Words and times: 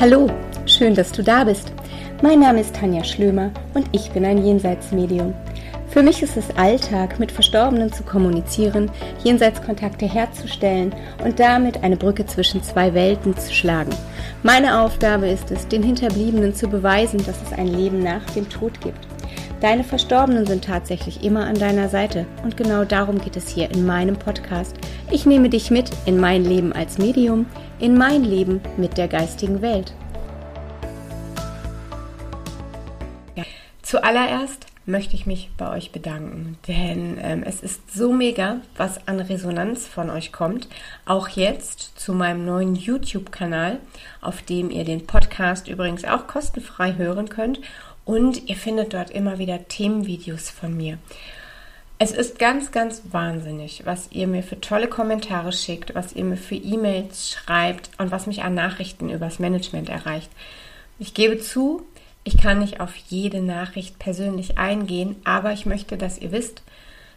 Hallo, 0.00 0.28
schön, 0.64 0.94
dass 0.94 1.10
du 1.10 1.24
da 1.24 1.42
bist. 1.42 1.72
Mein 2.22 2.38
Name 2.38 2.60
ist 2.60 2.76
Tanja 2.76 3.02
Schlömer 3.02 3.50
und 3.74 3.88
ich 3.90 4.12
bin 4.12 4.24
ein 4.24 4.38
Jenseitsmedium. 4.44 5.34
Für 5.88 6.04
mich 6.04 6.22
ist 6.22 6.36
es 6.36 6.56
Alltag, 6.56 7.18
mit 7.18 7.32
Verstorbenen 7.32 7.92
zu 7.92 8.04
kommunizieren, 8.04 8.92
Jenseitskontakte 9.24 10.06
herzustellen 10.06 10.94
und 11.24 11.40
damit 11.40 11.82
eine 11.82 11.96
Brücke 11.96 12.24
zwischen 12.26 12.62
zwei 12.62 12.94
Welten 12.94 13.36
zu 13.36 13.52
schlagen. 13.52 13.90
Meine 14.44 14.82
Aufgabe 14.82 15.26
ist 15.26 15.50
es, 15.50 15.66
den 15.66 15.82
Hinterbliebenen 15.82 16.54
zu 16.54 16.68
beweisen, 16.68 17.18
dass 17.26 17.42
es 17.42 17.52
ein 17.52 17.66
Leben 17.66 17.98
nach 17.98 18.24
dem 18.36 18.48
Tod 18.48 18.80
gibt. 18.80 19.08
Deine 19.60 19.82
Verstorbenen 19.82 20.46
sind 20.46 20.64
tatsächlich 20.64 21.24
immer 21.24 21.44
an 21.44 21.58
deiner 21.58 21.88
Seite 21.88 22.24
und 22.44 22.56
genau 22.56 22.84
darum 22.84 23.20
geht 23.20 23.36
es 23.36 23.48
hier 23.48 23.68
in 23.72 23.84
meinem 23.84 24.16
Podcast. 24.16 24.76
Ich 25.10 25.26
nehme 25.26 25.48
dich 25.48 25.72
mit 25.72 25.90
in 26.06 26.20
mein 26.20 26.44
Leben 26.44 26.72
als 26.72 26.98
Medium, 26.98 27.46
in 27.78 27.96
mein 27.96 28.24
Leben 28.24 28.60
mit 28.76 28.96
der 28.96 29.08
geistigen 29.08 29.62
Welt. 29.62 29.94
Zuallererst 33.82 34.66
möchte 34.84 35.14
ich 35.14 35.24
mich 35.24 35.50
bei 35.56 35.70
euch 35.70 35.92
bedanken, 35.92 36.58
denn 36.68 37.18
ähm, 37.22 37.42
es 37.42 37.62
ist 37.62 37.90
so 37.90 38.12
mega, 38.12 38.60
was 38.76 39.06
an 39.06 39.20
Resonanz 39.20 39.86
von 39.86 40.10
euch 40.10 40.30
kommt. 40.30 40.68
Auch 41.06 41.28
jetzt 41.28 41.98
zu 41.98 42.12
meinem 42.12 42.44
neuen 42.44 42.74
YouTube-Kanal, 42.74 43.78
auf 44.20 44.42
dem 44.42 44.70
ihr 44.70 44.84
den 44.84 45.06
Podcast 45.06 45.68
übrigens 45.68 46.04
auch 46.04 46.26
kostenfrei 46.26 46.96
hören 46.96 47.30
könnt. 47.30 47.60
Und 48.04 48.48
ihr 48.48 48.56
findet 48.56 48.92
dort 48.94 49.10
immer 49.10 49.38
wieder 49.38 49.68
Themenvideos 49.68 50.50
von 50.50 50.76
mir. 50.76 50.98
Es 52.00 52.12
ist 52.12 52.38
ganz, 52.38 52.70
ganz 52.70 53.02
wahnsinnig, 53.10 53.82
was 53.84 54.12
ihr 54.12 54.28
mir 54.28 54.44
für 54.44 54.60
tolle 54.60 54.86
Kommentare 54.86 55.50
schickt, 55.50 55.96
was 55.96 56.12
ihr 56.12 56.24
mir 56.24 56.36
für 56.36 56.54
E-Mails 56.54 57.32
schreibt 57.32 57.90
und 57.98 58.12
was 58.12 58.28
mich 58.28 58.44
an 58.44 58.54
Nachrichten 58.54 59.10
übers 59.10 59.40
Management 59.40 59.88
erreicht. 59.88 60.30
Ich 61.00 61.12
gebe 61.12 61.40
zu, 61.40 61.82
ich 62.22 62.36
kann 62.36 62.60
nicht 62.60 62.78
auf 62.80 62.94
jede 63.08 63.40
Nachricht 63.40 63.98
persönlich 63.98 64.58
eingehen, 64.58 65.16
aber 65.24 65.52
ich 65.52 65.66
möchte, 65.66 65.96
dass 65.96 66.18
ihr 66.18 66.30
wisst, 66.30 66.62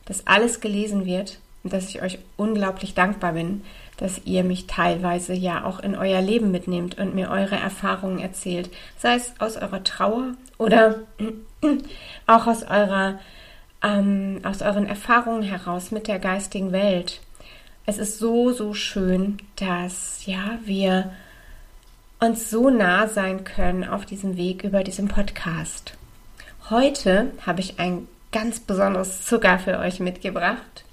dass 0.05 0.25
alles 0.25 0.61
gelesen 0.61 1.05
wird 1.05 1.37
und 1.63 1.73
dass 1.73 1.89
ich 1.89 2.01
euch 2.01 2.17
unglaublich 2.35 2.95
dankbar 2.95 3.33
bin, 3.33 3.63
dass 3.97 4.21
ihr 4.25 4.43
mich 4.43 4.65
teilweise 4.65 5.33
ja 5.33 5.63
auch 5.63 5.79
in 5.79 5.95
euer 5.95 6.21
Leben 6.21 6.49
mitnehmt 6.49 6.97
und 6.97 7.13
mir 7.13 7.29
eure 7.29 7.55
Erfahrungen 7.55 8.17
erzählt, 8.17 8.71
sei 8.97 9.13
es 9.13 9.33
aus 9.37 9.57
eurer 9.57 9.83
Trauer 9.83 10.33
oder 10.57 11.01
auch 12.25 12.47
aus 12.47 12.63
eurer 12.63 13.19
ähm, 13.83 14.41
aus 14.43 14.61
euren 14.61 14.87
Erfahrungen 14.87 15.43
heraus 15.43 15.91
mit 15.91 16.07
der 16.07 16.19
geistigen 16.19 16.71
Welt. 16.71 17.19
Es 17.85 17.97
ist 17.97 18.19
so, 18.19 18.51
so 18.51 18.73
schön, 18.73 19.37
dass 19.55 20.25
ja, 20.25 20.59
wir 20.63 21.11
uns 22.19 22.49
so 22.49 22.69
nah 22.69 23.07
sein 23.07 23.43
können 23.43 23.83
auf 23.83 24.05
diesem 24.05 24.37
Weg 24.37 24.63
über 24.63 24.83
diesen 24.83 25.07
Podcast. 25.07 25.93
Heute 26.69 27.31
habe 27.45 27.61
ich 27.61 27.79
ein 27.79 28.07
ganz 28.31 28.59
besonderes 28.59 29.25
Zucker 29.25 29.59
für 29.59 29.79
euch 29.79 29.99
mitgebracht. 29.99 30.85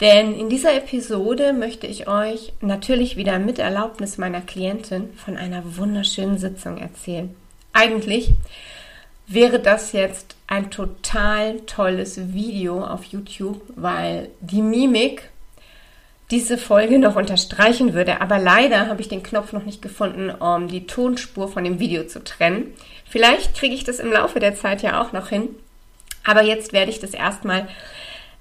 Denn 0.00 0.32
in 0.34 0.48
dieser 0.48 0.76
Episode 0.76 1.52
möchte 1.52 1.88
ich 1.88 2.06
euch 2.06 2.52
natürlich 2.60 3.16
wieder 3.16 3.40
mit 3.40 3.58
Erlaubnis 3.58 4.16
meiner 4.16 4.40
Klientin 4.40 5.12
von 5.14 5.36
einer 5.36 5.76
wunderschönen 5.76 6.38
Sitzung 6.38 6.78
erzählen. 6.78 7.34
Eigentlich 7.72 8.32
wäre 9.26 9.58
das 9.58 9.92
jetzt 9.92 10.36
ein 10.48 10.70
total 10.70 11.60
tolles 11.60 12.32
Video 12.32 12.82
auf 12.82 13.04
YouTube, 13.04 13.60
weil 13.76 14.30
die 14.40 14.62
Mimik 14.62 15.30
diese 16.30 16.58
Folge 16.58 16.98
noch 16.98 17.16
unterstreichen 17.16 17.94
würde. 17.94 18.20
Aber 18.20 18.38
leider 18.38 18.86
habe 18.88 19.00
ich 19.00 19.08
den 19.08 19.22
Knopf 19.22 19.52
noch 19.52 19.64
nicht 19.64 19.80
gefunden, 19.82 20.30
um 20.30 20.68
die 20.68 20.86
Tonspur 20.86 21.48
von 21.48 21.64
dem 21.64 21.78
Video 21.78 22.04
zu 22.04 22.24
trennen. 22.24 22.72
Vielleicht 23.06 23.54
kriege 23.54 23.74
ich 23.74 23.84
das 23.84 23.98
im 23.98 24.10
Laufe 24.10 24.40
der 24.40 24.54
Zeit 24.54 24.82
ja 24.82 25.00
auch 25.00 25.12
noch 25.12 25.28
hin. 25.28 25.50
Aber 26.24 26.42
jetzt 26.42 26.72
werde 26.72 26.90
ich 26.90 26.98
das 26.98 27.14
erstmal 27.14 27.68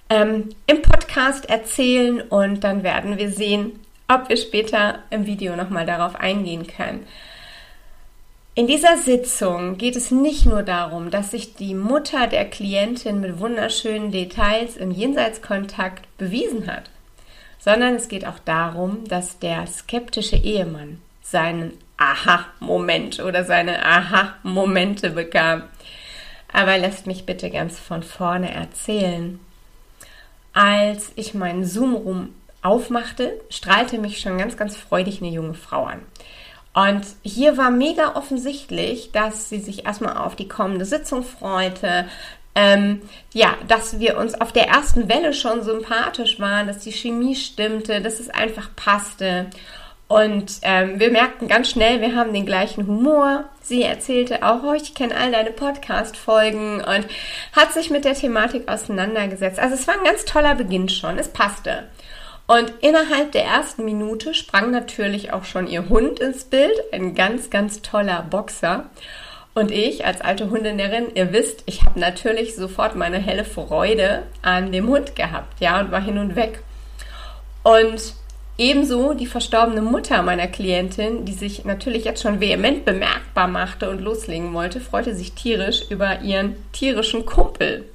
ähm, 0.10 0.50
im 0.66 0.82
Podcast 0.82 1.50
erzählen 1.50 2.22
und 2.22 2.64
dann 2.64 2.84
werden 2.84 3.18
wir 3.18 3.30
sehen, 3.30 3.80
ob 4.08 4.30
wir 4.30 4.38
später 4.38 5.00
im 5.10 5.26
Video 5.26 5.56
nochmal 5.56 5.86
darauf 5.86 6.16
eingehen 6.16 6.68
können. 6.68 7.06
In 8.58 8.66
dieser 8.66 8.98
Sitzung 8.98 9.78
geht 9.78 9.96
es 9.96 10.10
nicht 10.10 10.48
nur 10.48 10.64
darum, 10.64 11.12
dass 11.12 11.30
sich 11.30 11.54
die 11.54 11.76
Mutter 11.76 12.26
der 12.26 12.50
Klientin 12.50 13.22
mit 13.22 13.40
wunderschönen 13.40 14.12
Details 14.12 14.78
im 14.78 14.90
Jenseitskontakt 14.90 16.08
bewiesen 16.18 16.66
hat, 16.66 16.90
sondern 17.60 17.94
es 17.94 18.08
geht 18.08 18.26
auch 18.26 18.40
darum, 18.40 19.08
dass 19.08 19.38
der 19.38 19.68
skeptische 19.68 20.38
Ehemann 20.38 21.00
seinen 21.22 21.74
Aha-Moment 21.98 23.20
oder 23.20 23.44
seine 23.44 23.86
Aha-Momente 23.86 25.12
bekam. 25.12 25.62
Aber 26.52 26.80
lasst 26.80 27.06
mich 27.06 27.28
bitte 27.28 27.52
ganz 27.52 27.78
von 27.78 28.02
vorne 28.02 28.52
erzählen. 28.52 29.40
Als 30.54 31.12
ich 31.16 31.36
meinen 31.36 31.64
Zoom-Room 31.64 32.30
aufmachte, 32.64 33.40
strahlte 33.52 34.00
mich 34.00 34.20
schon 34.20 34.40
ganz, 34.40 34.58
ganz 34.58 34.76
freudig 34.76 35.22
eine 35.22 35.30
junge 35.30 35.54
Frau 35.54 35.84
an. 35.84 36.02
Und 36.78 37.08
hier 37.24 37.58
war 37.58 37.72
mega 37.72 38.14
offensichtlich, 38.14 39.12
dass 39.12 39.50
sie 39.50 39.60
sich 39.60 39.88
erstmal 39.88 40.16
auf 40.16 40.36
die 40.36 40.48
kommende 40.48 40.86
Sitzung 40.86 41.24
freute. 41.24 42.06
Ähm, 42.54 43.02
ja, 43.34 43.56
dass 43.68 44.00
wir 44.00 44.20
uns 44.20 44.40
auf 44.40 44.52
der 44.52 44.68
ersten 44.68 45.10
Welle 45.10 45.34
schon 45.34 45.64
sympathisch 45.64 46.40
waren, 46.40 46.68
dass 46.68 46.78
die 46.80 46.92
Chemie 46.92 47.34
stimmte, 47.34 48.00
dass 48.00 48.20
es 48.20 48.30
einfach 48.30 48.70
passte. 48.76 49.48
Und 50.08 50.60
ähm, 50.62 51.00
wir 51.00 51.10
merkten 51.10 51.48
ganz 51.48 51.72
schnell, 51.72 52.00
wir 52.00 52.16
haben 52.16 52.32
den 52.32 52.46
gleichen 52.46 52.86
Humor. 52.86 53.46
Sie 53.64 53.82
erzählte 53.82 54.44
auch, 54.44 54.62
oh, 54.62 54.74
ich 54.74 54.94
kenne 54.94 55.18
all 55.18 55.32
deine 55.32 55.52
Podcast-Folgen 55.52 56.82
und 56.82 57.08
hat 57.54 57.74
sich 57.74 57.90
mit 57.90 58.06
der 58.06 58.14
Thematik 58.14 58.70
auseinandergesetzt. 58.70 59.60
Also 59.60 59.74
es 59.74 59.88
war 59.88 59.96
ein 59.96 60.06
ganz 60.06 60.26
toller 60.26 60.54
Beginn 60.54 60.90
schon. 60.90 61.18
Es 61.18 61.30
passte. 61.30 61.88
Und 62.48 62.74
innerhalb 62.80 63.34
der 63.34 63.44
ersten 63.44 63.84
Minute 63.84 64.34
sprang 64.34 64.72
natürlich 64.72 65.34
auch 65.34 65.44
schon 65.44 65.68
ihr 65.68 65.90
Hund 65.90 66.20
ins 66.20 66.46
Bild, 66.46 66.72
ein 66.94 67.14
ganz, 67.14 67.50
ganz 67.50 67.82
toller 67.82 68.22
Boxer. 68.24 68.90
Und 69.54 69.70
ich 69.70 70.06
als 70.06 70.22
alte 70.22 70.50
Hundenderin, 70.50 71.08
ihr 71.14 71.34
wisst, 71.34 71.64
ich 71.66 71.84
habe 71.84 72.00
natürlich 72.00 72.56
sofort 72.56 72.96
meine 72.96 73.18
helle 73.18 73.44
Freude 73.44 74.24
an 74.42 74.72
dem 74.72 74.88
Hund 74.88 75.16
gehabt, 75.16 75.60
ja, 75.60 75.80
und 75.82 75.92
war 75.92 76.02
hin 76.02 76.18
und 76.18 76.36
weg. 76.38 76.62
Und 77.64 78.14
ebenso 78.58 79.14
die 79.14 79.26
verstorbene 79.26 79.82
Mutter 79.82 80.22
meiner 80.22 80.48
Klientin, 80.48 81.26
die 81.26 81.34
sich 81.34 81.66
natürlich 81.66 82.06
jetzt 82.06 82.22
schon 82.22 82.40
vehement 82.40 82.86
bemerkbar 82.86 83.50
machte 83.50 83.90
und 83.90 84.00
loslegen 84.00 84.54
wollte, 84.54 84.80
freute 84.80 85.14
sich 85.14 85.34
tierisch 85.34 85.82
über 85.90 86.22
ihren 86.22 86.56
tierischen 86.72 87.26
Kumpel. 87.26 87.90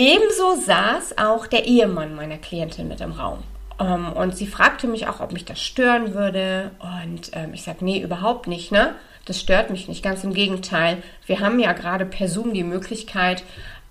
Ebenso 0.00 0.54
saß 0.54 1.18
auch 1.18 1.46
der 1.46 1.66
Ehemann 1.66 2.14
meiner 2.14 2.38
Klientin 2.38 2.88
mit 2.88 3.02
im 3.02 3.12
Raum. 3.12 3.42
Ähm, 3.78 4.10
und 4.14 4.34
sie 4.34 4.46
fragte 4.46 4.86
mich 4.86 5.06
auch, 5.08 5.20
ob 5.20 5.30
mich 5.30 5.44
das 5.44 5.60
stören 5.60 6.14
würde. 6.14 6.70
Und 6.78 7.32
ähm, 7.34 7.52
ich 7.52 7.64
sagte, 7.64 7.84
nee, 7.84 8.00
überhaupt 8.00 8.46
nicht, 8.46 8.72
ne? 8.72 8.94
Das 9.26 9.38
stört 9.38 9.68
mich 9.68 9.88
nicht, 9.88 10.02
ganz 10.02 10.24
im 10.24 10.32
Gegenteil. 10.32 11.02
Wir 11.26 11.40
haben 11.40 11.58
ja 11.58 11.74
gerade 11.74 12.06
per 12.06 12.28
Zoom 12.28 12.54
die 12.54 12.64
Möglichkeit, 12.64 13.44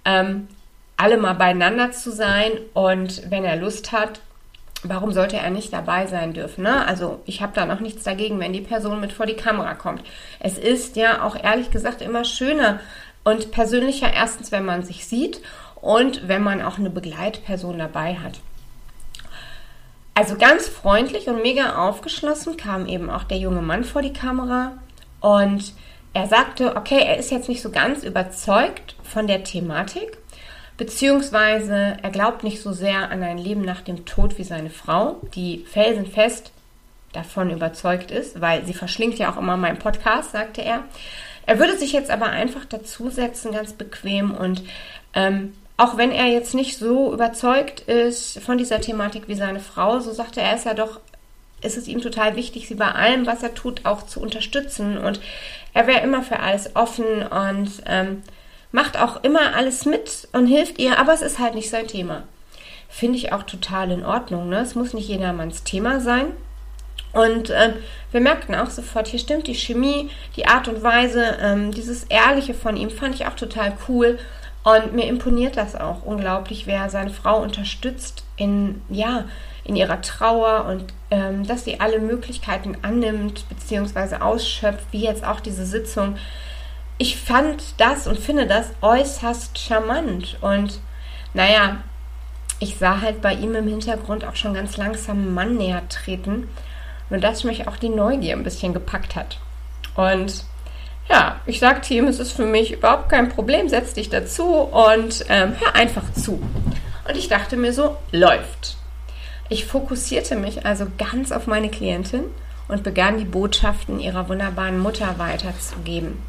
ähm, 0.03 0.47
alle 0.97 1.17
mal 1.17 1.35
beieinander 1.35 1.91
zu 1.91 2.11
sein. 2.11 2.53
Und 2.73 3.29
wenn 3.29 3.45
er 3.45 3.57
Lust 3.57 3.91
hat, 3.91 4.19
warum 4.81 5.11
sollte 5.11 5.37
er 5.37 5.51
nicht 5.51 5.71
dabei 5.71 6.07
sein 6.07 6.33
dürfen? 6.33 6.63
Ne? 6.63 6.87
Also 6.87 7.21
ich 7.27 7.43
habe 7.43 7.53
da 7.53 7.67
noch 7.67 7.81
nichts 7.81 8.01
dagegen, 8.01 8.39
wenn 8.39 8.51
die 8.51 8.61
Person 8.61 8.99
mit 8.99 9.13
vor 9.13 9.27
die 9.27 9.35
Kamera 9.35 9.75
kommt. 9.75 10.01
Es 10.39 10.57
ist 10.57 10.95
ja 10.95 11.21
auch 11.21 11.35
ehrlich 11.35 11.69
gesagt 11.69 12.01
immer 12.01 12.25
schöner 12.25 12.79
und 13.23 13.51
persönlicher, 13.51 14.11
erstens, 14.11 14.51
wenn 14.51 14.65
man 14.65 14.81
sich 14.81 15.05
sieht 15.05 15.41
und 15.81 16.27
wenn 16.27 16.43
man 16.43 16.61
auch 16.61 16.77
eine 16.77 16.89
Begleitperson 16.89 17.79
dabei 17.79 18.15
hat. 18.15 18.39
Also 20.13 20.35
ganz 20.35 20.67
freundlich 20.67 21.27
und 21.29 21.41
mega 21.41 21.87
aufgeschlossen 21.87 22.57
kam 22.57 22.87
eben 22.87 23.09
auch 23.09 23.23
der 23.23 23.37
junge 23.37 23.61
Mann 23.61 23.83
vor 23.85 24.01
die 24.01 24.13
Kamera 24.13 24.73
und 25.21 25.73
er 26.13 26.27
sagte, 26.27 26.75
okay, 26.75 27.01
er 27.05 27.17
ist 27.17 27.31
jetzt 27.31 27.47
nicht 27.49 27.61
so 27.61 27.71
ganz 27.71 28.03
überzeugt 28.03 28.95
von 29.03 29.27
der 29.27 29.43
Thematik, 29.43 30.17
beziehungsweise 30.77 31.97
er 32.01 32.09
glaubt 32.09 32.43
nicht 32.43 32.61
so 32.61 32.73
sehr 32.73 33.11
an 33.11 33.23
ein 33.23 33.37
Leben 33.37 33.61
nach 33.61 33.81
dem 33.81 34.05
Tod 34.05 34.37
wie 34.37 34.43
seine 34.43 34.69
Frau, 34.69 35.21
die 35.35 35.65
felsenfest 35.71 36.51
davon 37.13 37.49
überzeugt 37.49 38.11
ist, 38.11 38.41
weil 38.41 38.65
sie 38.65 38.73
verschlingt 38.73 39.19
ja 39.19 39.31
auch 39.31 39.37
immer 39.37 39.57
meinen 39.57 39.79
Podcast, 39.79 40.31
sagte 40.31 40.61
er. 40.61 40.83
Er 41.45 41.59
würde 41.59 41.77
sich 41.77 41.93
jetzt 41.93 42.11
aber 42.11 42.27
einfach 42.27 42.65
dazusetzen, 42.65 43.51
ganz 43.51 43.73
bequem 43.73 44.31
und 44.31 44.63
ähm, 45.13 45.53
auch 45.79 45.95
wenn 45.95 46.11
er 46.11 46.25
jetzt 46.25 46.53
nicht 46.53 46.77
so 46.77 47.13
überzeugt 47.13 47.79
ist 47.81 48.39
von 48.41 48.57
dieser 48.57 48.81
Thematik 48.81 49.29
wie 49.29 49.35
seine 49.35 49.61
Frau, 49.61 50.01
so 50.01 50.11
sagte 50.11 50.41
er, 50.41 50.53
ist 50.53 50.65
ja 50.65 50.73
doch, 50.73 50.99
ist 51.61 51.77
es 51.77 51.87
ihm 51.87 52.01
total 52.01 52.35
wichtig, 52.35 52.67
sie 52.67 52.75
bei 52.75 52.91
allem, 52.91 53.25
was 53.25 53.43
er 53.43 53.53
tut, 53.53 53.85
auch 53.85 54.03
zu 54.03 54.19
unterstützen. 54.19 54.97
Und 54.97 55.21
er 55.73 55.87
wäre 55.87 56.01
immer 56.01 56.21
für 56.21 56.41
alles 56.41 56.75
offen 56.75 57.23
und 57.23 57.71
ähm, 57.85 58.23
macht 58.73 58.99
auch 58.99 59.23
immer 59.23 59.55
alles 59.55 59.85
mit 59.85 60.27
und 60.33 60.47
hilft 60.47 60.79
ihr, 60.79 60.99
aber 60.99 61.13
es 61.13 61.21
ist 61.21 61.39
halt 61.39 61.55
nicht 61.55 61.69
sein 61.69 61.87
Thema. 61.87 62.23
Finde 62.89 63.17
ich 63.17 63.31
auch 63.31 63.43
total 63.43 63.91
in 63.91 64.03
Ordnung. 64.03 64.49
Ne? 64.49 64.59
Es 64.59 64.75
muss 64.75 64.93
nicht 64.93 65.07
jedermanns 65.07 65.63
Thema 65.63 66.01
sein. 66.01 66.33
Und 67.13 67.51
ähm, 67.51 67.75
wir 68.11 68.19
merkten 68.19 68.53
auch 68.53 68.69
sofort, 68.69 69.07
hier 69.07 69.19
stimmt 69.19 69.47
die 69.47 69.55
Chemie, 69.55 70.09
die 70.35 70.45
Art 70.45 70.67
und 70.67 70.83
Weise, 70.83 71.37
ähm, 71.41 71.71
dieses 71.71 72.03
Ehrliche 72.03 72.53
von 72.53 72.75
ihm 72.75 72.89
fand 72.89 73.15
ich 73.15 73.27
auch 73.27 73.35
total 73.35 73.77
cool. 73.87 74.19
Und 74.69 74.93
mir 74.93 75.07
imponiert 75.07 75.57
das 75.57 75.75
auch 75.75 76.03
unglaublich, 76.03 76.67
wer 76.67 76.89
seine 76.89 77.09
Frau 77.09 77.41
unterstützt 77.41 78.23
in, 78.35 78.81
ja, 78.89 79.25
in 79.63 79.75
ihrer 79.75 80.01
Trauer 80.01 80.65
und 80.65 80.85
ähm, 81.09 81.45
dass 81.47 81.63
sie 81.63 81.79
alle 81.79 81.99
Möglichkeiten 81.99 82.77
annimmt 82.83 83.45
bzw. 83.49 84.17
ausschöpft, 84.17 84.85
wie 84.91 85.03
jetzt 85.03 85.25
auch 85.25 85.39
diese 85.39 85.65
Sitzung. 85.65 86.17
Ich 86.99 87.17
fand 87.17 87.79
das 87.79 88.05
und 88.05 88.19
finde 88.19 88.45
das 88.45 88.71
äußerst 88.81 89.57
charmant. 89.57 90.37
Und 90.41 90.79
naja, 91.33 91.77
ich 92.59 92.77
sah 92.77 93.01
halt 93.01 93.21
bei 93.21 93.33
ihm 93.33 93.55
im 93.55 93.67
Hintergrund 93.67 94.23
auch 94.25 94.35
schon 94.35 94.53
ganz 94.53 94.77
langsam 94.77 95.17
einen 95.17 95.33
Mann 95.33 95.55
näher 95.55 95.87
treten 95.89 96.47
und 97.09 97.23
dass 97.23 97.43
mich 97.43 97.67
auch 97.67 97.77
die 97.77 97.89
Neugier 97.89 98.35
ein 98.35 98.43
bisschen 98.43 98.73
gepackt 98.73 99.15
hat. 99.15 99.39
Und 99.95 100.43
ja, 101.09 101.39
ich 101.45 101.59
sagte 101.59 101.93
ihm, 101.93 102.07
es 102.07 102.19
ist 102.19 102.33
für 102.33 102.45
mich 102.45 102.73
überhaupt 102.73 103.09
kein 103.09 103.29
Problem, 103.29 103.67
setz 103.67 103.93
dich 103.93 104.09
dazu 104.09 104.45
und 104.45 105.25
ähm, 105.29 105.55
hör 105.59 105.75
einfach 105.75 106.11
zu. 106.13 106.41
Und 107.07 107.17
ich 107.17 107.27
dachte 107.27 107.57
mir 107.57 107.73
so, 107.73 107.97
läuft. 108.11 108.77
Ich 109.49 109.65
fokussierte 109.65 110.35
mich 110.35 110.65
also 110.65 110.85
ganz 110.99 111.31
auf 111.31 111.47
meine 111.47 111.69
Klientin 111.69 112.25
und 112.67 112.83
begann 112.83 113.17
die 113.17 113.25
Botschaften 113.25 113.99
ihrer 113.99 114.29
wunderbaren 114.29 114.77
Mutter 114.77 115.15
weiterzugeben. 115.17 116.21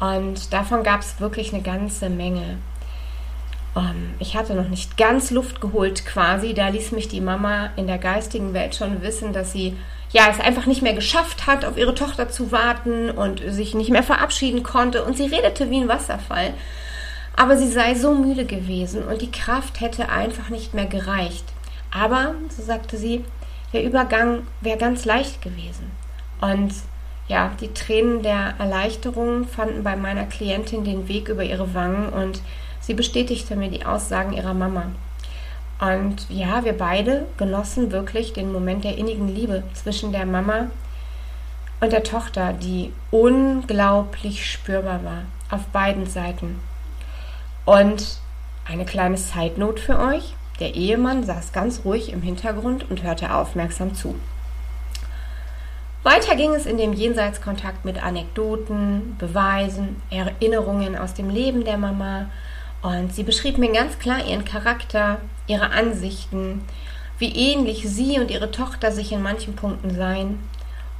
Und 0.00 0.54
davon 0.54 0.82
gab 0.82 1.02
es 1.02 1.20
wirklich 1.20 1.52
eine 1.52 1.62
ganze 1.62 2.08
Menge. 2.08 2.56
Um, 3.74 3.84
ähm, 3.84 4.14
ich 4.18 4.36
hatte 4.36 4.54
noch 4.54 4.68
nicht 4.68 4.96
ganz 4.96 5.30
Luft 5.30 5.60
geholt 5.60 6.06
quasi. 6.06 6.54
Da 6.54 6.68
ließ 6.68 6.92
mich 6.92 7.08
die 7.08 7.20
Mama 7.20 7.70
in 7.76 7.86
der 7.86 7.98
geistigen 7.98 8.54
Welt 8.54 8.74
schon 8.74 9.02
wissen, 9.02 9.34
dass 9.34 9.52
sie 9.52 9.76
ja 10.12 10.28
es 10.30 10.40
einfach 10.40 10.66
nicht 10.66 10.82
mehr 10.82 10.94
geschafft 10.94 11.46
hat, 11.46 11.64
auf 11.64 11.76
ihre 11.76 11.94
Tochter 11.94 12.28
zu 12.28 12.52
warten 12.52 13.10
und 13.10 13.42
sich 13.46 13.74
nicht 13.74 13.90
mehr 13.90 14.02
verabschieden 14.02 14.62
konnte. 14.62 15.04
Und 15.04 15.16
sie 15.16 15.26
redete 15.26 15.70
wie 15.70 15.80
ein 15.80 15.88
Wasserfall. 15.88 16.54
Aber 17.36 17.56
sie 17.56 17.68
sei 17.68 17.94
so 17.94 18.14
müde 18.14 18.44
gewesen 18.44 19.04
und 19.04 19.22
die 19.22 19.30
Kraft 19.30 19.80
hätte 19.80 20.08
einfach 20.08 20.48
nicht 20.48 20.74
mehr 20.74 20.86
gereicht. 20.86 21.44
Aber, 21.90 22.34
so 22.54 22.62
sagte 22.62 22.96
sie, 22.96 23.24
der 23.72 23.84
Übergang 23.84 24.46
wäre 24.60 24.78
ganz 24.78 25.04
leicht 25.04 25.42
gewesen. 25.42 25.90
Und 26.40 26.72
ja, 27.28 27.52
die 27.60 27.72
Tränen 27.72 28.22
der 28.22 28.54
Erleichterung 28.58 29.46
fanden 29.46 29.84
bei 29.84 29.94
meiner 29.94 30.24
Klientin 30.24 30.82
den 30.84 31.06
Weg 31.06 31.28
über 31.28 31.44
ihre 31.44 31.72
Wangen 31.74 32.08
und 32.08 32.40
Sie 32.80 32.94
bestätigte 32.94 33.56
mir 33.56 33.70
die 33.70 33.84
Aussagen 33.84 34.32
ihrer 34.32 34.54
Mama. 34.54 34.86
Und 35.80 36.28
ja, 36.28 36.64
wir 36.64 36.74
beide 36.74 37.26
genossen 37.38 37.90
wirklich 37.90 38.34
den 38.34 38.52
Moment 38.52 38.84
der 38.84 38.98
innigen 38.98 39.34
Liebe 39.34 39.62
zwischen 39.72 40.12
der 40.12 40.26
Mama 40.26 40.66
und 41.80 41.92
der 41.92 42.02
Tochter, 42.02 42.52
die 42.52 42.92
unglaublich 43.10 44.50
spürbar 44.50 45.02
war 45.02 45.22
auf 45.50 45.66
beiden 45.68 46.06
Seiten. 46.06 46.60
Und 47.64 48.18
eine 48.68 48.84
kleine 48.84 49.16
Side-Note 49.16 49.80
für 49.80 49.98
euch. 49.98 50.34
Der 50.60 50.74
Ehemann 50.74 51.24
saß 51.24 51.52
ganz 51.52 51.82
ruhig 51.86 52.12
im 52.12 52.20
Hintergrund 52.20 52.90
und 52.90 53.02
hörte 53.02 53.34
aufmerksam 53.34 53.94
zu. 53.94 54.14
Weiter 56.02 56.36
ging 56.36 56.52
es 56.54 56.66
in 56.66 56.76
dem 56.76 56.92
Jenseitskontakt 56.92 57.86
mit 57.86 58.02
Anekdoten, 58.02 59.16
Beweisen, 59.18 60.00
Erinnerungen 60.10 60.96
aus 60.96 61.14
dem 61.14 61.30
Leben 61.30 61.64
der 61.64 61.78
Mama, 61.78 62.26
und 62.82 63.14
sie 63.14 63.24
beschrieb 63.24 63.58
mir 63.58 63.72
ganz 63.72 63.98
klar 63.98 64.24
ihren 64.24 64.44
Charakter, 64.44 65.18
ihre 65.50 65.70
Ansichten, 65.70 66.62
wie 67.18 67.34
ähnlich 67.34 67.88
sie 67.88 68.18
und 68.18 68.30
ihre 68.30 68.50
Tochter 68.50 68.92
sich 68.92 69.12
in 69.12 69.22
manchen 69.22 69.56
Punkten 69.56 69.94
seien. 69.94 70.38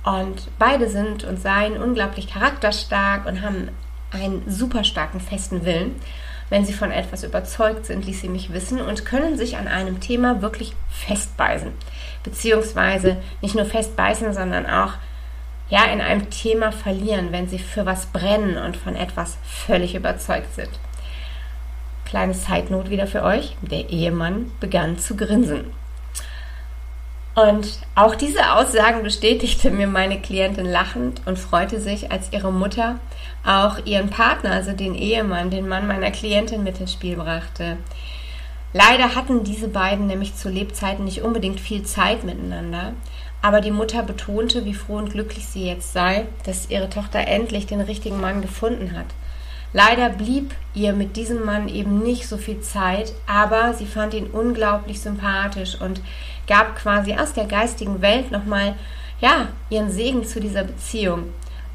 Und 0.04 0.48
beide 0.58 0.88
sind 0.88 1.24
und 1.24 1.40
seien 1.40 1.80
unglaublich 1.80 2.28
charakterstark 2.28 3.26
und 3.26 3.42
haben 3.42 3.68
einen 4.10 4.42
super 4.48 4.84
starken 4.84 5.20
festen 5.20 5.64
Willen. 5.64 5.96
Wenn 6.48 6.64
sie 6.64 6.72
von 6.72 6.90
etwas 6.90 7.22
überzeugt 7.22 7.86
sind, 7.86 8.04
ließ 8.04 8.22
sie 8.22 8.28
mich 8.28 8.52
wissen 8.52 8.80
und 8.80 9.06
können 9.06 9.38
sich 9.38 9.56
an 9.56 9.68
einem 9.68 10.00
Thema 10.00 10.42
wirklich 10.42 10.74
festbeißen. 10.90 11.70
Beziehungsweise 12.24 13.18
nicht 13.40 13.54
nur 13.54 13.66
festbeißen, 13.66 14.32
sondern 14.34 14.66
auch 14.66 14.94
ja, 15.68 15.84
in 15.84 16.00
einem 16.00 16.28
Thema 16.30 16.72
verlieren, 16.72 17.30
wenn 17.30 17.48
sie 17.48 17.60
für 17.60 17.86
was 17.86 18.06
brennen 18.06 18.56
und 18.56 18.76
von 18.76 18.96
etwas 18.96 19.38
völlig 19.44 19.94
überzeugt 19.94 20.52
sind. 20.56 20.70
Kleine 22.10 22.34
Side-Note 22.34 22.90
wieder 22.90 23.06
für 23.06 23.22
euch. 23.22 23.56
Der 23.62 23.88
Ehemann 23.88 24.50
begann 24.58 24.98
zu 24.98 25.16
grinsen. 25.16 25.66
Und 27.36 27.78
auch 27.94 28.16
diese 28.16 28.52
Aussagen 28.54 29.04
bestätigte 29.04 29.70
mir 29.70 29.86
meine 29.86 30.20
Klientin 30.20 30.66
lachend 30.66 31.22
und 31.26 31.38
freute 31.38 31.80
sich, 31.80 32.10
als 32.10 32.32
ihre 32.32 32.52
Mutter 32.52 32.98
auch 33.46 33.86
ihren 33.86 34.10
Partner, 34.10 34.50
also 34.50 34.72
den 34.72 34.96
Ehemann, 34.96 35.50
den 35.50 35.68
Mann 35.68 35.86
meiner 35.86 36.10
Klientin 36.10 36.64
mit 36.64 36.80
ins 36.80 36.92
Spiel 36.92 37.14
brachte. 37.14 37.76
Leider 38.72 39.14
hatten 39.14 39.44
diese 39.44 39.68
beiden 39.68 40.08
nämlich 40.08 40.34
zu 40.34 40.48
Lebzeiten 40.48 41.04
nicht 41.04 41.22
unbedingt 41.22 41.60
viel 41.60 41.84
Zeit 41.84 42.24
miteinander, 42.24 42.92
aber 43.40 43.60
die 43.60 43.70
Mutter 43.70 44.02
betonte, 44.02 44.64
wie 44.64 44.74
froh 44.74 44.96
und 44.96 45.12
glücklich 45.12 45.46
sie 45.46 45.64
jetzt 45.64 45.92
sei, 45.92 46.26
dass 46.44 46.70
ihre 46.70 46.90
Tochter 46.90 47.20
endlich 47.20 47.66
den 47.66 47.80
richtigen 47.80 48.20
Mann 48.20 48.42
gefunden 48.42 48.96
hat. 48.96 49.06
Leider 49.72 50.08
blieb 50.08 50.54
ihr 50.74 50.92
mit 50.92 51.16
diesem 51.16 51.44
Mann 51.44 51.68
eben 51.68 52.00
nicht 52.00 52.26
so 52.26 52.36
viel 52.36 52.60
Zeit, 52.60 53.12
aber 53.26 53.72
sie 53.74 53.86
fand 53.86 54.14
ihn 54.14 54.26
unglaublich 54.26 55.00
sympathisch 55.00 55.80
und 55.80 56.00
gab 56.48 56.76
quasi 56.76 57.14
aus 57.14 57.32
der 57.32 57.44
geistigen 57.44 58.02
Welt 58.02 58.32
nochmal, 58.32 58.74
ja, 59.20 59.48
ihren 59.68 59.90
Segen 59.90 60.24
zu 60.24 60.40
dieser 60.40 60.64
Beziehung. 60.64 61.32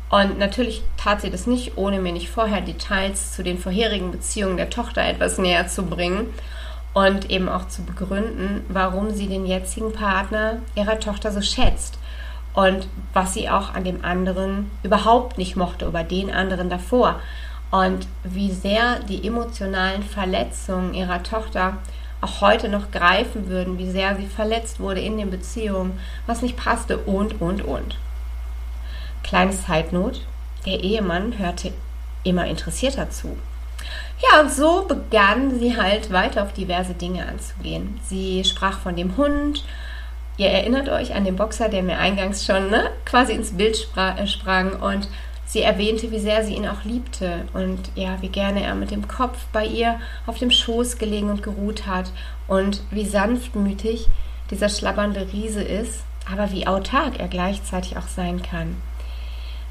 Und 0.10 0.38
natürlich 0.38 0.84
tat 0.98 1.22
sie 1.22 1.30
das 1.30 1.48
nicht, 1.48 1.78
ohne 1.78 2.00
mir 2.00 2.12
nicht 2.12 2.30
vorher 2.30 2.62
Details 2.62 3.34
zu 3.34 3.44
den 3.44 3.58
vorherigen 3.58 4.12
Beziehungen 4.12 4.58
der 4.58 4.70
Tochter 4.70 5.04
etwas 5.04 5.38
näher 5.38 5.68
zu 5.68 5.84
bringen 5.84 6.28
und 6.94 7.30
eben 7.32 7.50
auch 7.50 7.68
zu 7.68 7.84
begründen, 7.84 8.66
warum 8.68 9.12
sie 9.12 9.28
den 9.28 9.46
jetzigen 9.46 9.94
Partner 9.94 10.58
ihrer 10.76 11.00
Tochter 11.00 11.32
so 11.32 11.42
schätzt 11.42 11.98
und 12.54 12.88
was 13.14 13.34
sie 13.34 13.50
auch 13.50 13.74
an 13.74 13.84
dem 13.84 14.04
anderen 14.04 14.70
überhaupt 14.84 15.38
nicht 15.38 15.56
mochte, 15.56 15.86
über 15.86 16.04
den 16.04 16.32
anderen 16.32 16.70
davor 16.70 17.20
und 17.72 18.08
wie 18.24 18.52
sehr 18.52 19.00
die 19.00 19.26
emotionalen 19.28 20.04
Verletzungen 20.04 20.94
ihrer 20.94 21.24
Tochter 21.24 21.78
auch 22.22 22.42
heute 22.42 22.70
noch 22.70 22.92
greifen 22.92 23.48
würden, 23.50 23.78
wie 23.78 23.90
sehr 23.90 24.16
sie 24.16 24.28
verletzt 24.28 24.80
wurde 24.80 25.02
in 25.02 25.18
den 25.18 25.30
Beziehungen, 25.30 26.00
was 26.26 26.42
nicht 26.42 26.58
passte 26.58 26.98
und, 26.98 27.42
und, 27.42 27.64
und. 27.64 27.98
Kleine 29.24 29.52
Zeitnot, 29.52 30.22
der 30.66 30.84
Ehemann 30.84 31.38
hörte 31.38 31.74
immer 32.24 32.46
interessierter 32.48 33.10
zu. 33.10 33.38
Ja, 34.22 34.42
und 34.42 34.52
so 34.52 34.86
begann 34.88 35.60
sie 35.60 35.78
halt 35.78 36.12
weiter 36.12 36.44
auf 36.44 36.54
diverse 36.54 36.94
Dinge 36.94 37.28
anzugehen. 37.28 38.00
Sie 38.08 38.44
sprach 38.44 38.80
von 38.80 38.96
dem 38.96 39.18
Hund. 39.18 39.64
Ihr 40.38 40.50
erinnert 40.50 40.90
euch 40.90 41.14
an 41.14 41.26
den 41.26 41.36
Boxer, 41.36 41.70
der 41.70 41.84
mir 41.84 41.98
eingangs 41.98 42.46
schon 42.46 42.70
ne, 42.70 42.90
quasi 43.06 43.34
ins 43.34 43.52
Bild 43.56 43.88
äh, 43.96 44.28
sprang 44.28 44.74
und 44.82 45.08
Sie 45.46 45.62
erwähnte, 45.62 46.12
wie 46.12 46.20
sehr 46.20 46.44
sie 46.44 46.56
ihn 46.56 46.68
auch 46.68 46.84
liebte 46.84 47.46
und 47.54 47.80
ja, 47.96 48.22
wie 48.22 48.30
gerne 48.30 48.64
er 48.64 48.76
mit 48.76 48.92
dem 48.92 49.08
Kopf 49.08 49.38
bei 49.54 49.66
ihr 49.66 50.00
auf 50.26 50.40
dem 50.40 50.52
Schoß 50.52 50.98
gelegen 50.98 51.30
und 51.30 51.44
geruht 51.44 51.86
hat 51.86 52.12
und 52.48 52.82
wie 52.92 53.06
sanftmütig 53.06 54.08
dieser 54.50 54.70
schlabbernde 54.70 55.28
Riese 55.32 55.64
ist, 55.64 56.04
aber 56.32 56.52
wie 56.52 56.68
autark 56.68 57.20
er 57.20 57.28
gleichzeitig 57.28 57.98
auch 57.98 58.08
sein 58.08 58.42
kann. 58.42 58.76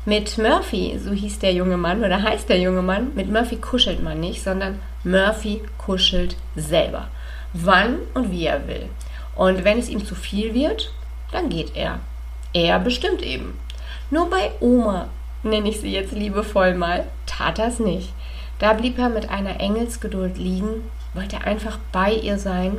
Mit 0.07 0.39
Murphy, 0.39 0.99
so 1.03 1.13
hieß 1.13 1.39
der 1.39 1.55
junge 1.55 1.77
Mann 1.77 2.05
oder 2.05 2.23
heißt 2.23 2.49
der 2.49 2.61
junge 2.61 2.83
Mann, 2.83 3.13
mit 3.15 3.31
Murphy 3.31 3.57
kuschelt 3.57 4.03
man 4.03 4.21
nicht, 4.21 4.43
sondern 4.43 4.79
Murphy 5.03 5.63
kuschelt 5.79 6.37
selber. 6.57 7.09
Wann 7.53 7.99
und 8.13 8.31
wie 8.31 8.47
er 8.47 8.67
will. 8.69 8.89
Und 9.35 9.65
wenn 9.65 9.79
es 9.79 9.89
ihm 9.89 10.05
zu 10.05 10.15
viel 10.15 10.55
wird, 10.55 10.93
dann 11.33 11.49
geht 11.49 11.75
er. 11.75 12.01
Er 12.53 12.79
bestimmt 12.79 13.23
eben. 13.23 13.59
Nur 14.11 14.29
bei 14.31 14.53
Oma 14.61 15.09
nenne 15.45 15.69
ich 15.69 15.81
sie 15.81 15.93
jetzt 15.93 16.13
liebevoll 16.13 16.75
mal, 16.75 17.05
tat 17.27 17.59
das 17.59 17.79
nicht. 17.79 18.13
Da 18.59 18.73
blieb 18.73 18.99
er 18.99 19.09
mit 19.09 19.31
einer 19.31 19.61
Engelsgeduld 19.61 20.39
liegen, 20.39 20.89
wollte 21.13 21.45
einfach 21.45 21.79
bei 21.93 22.13
ihr 22.13 22.39
sein 22.39 22.79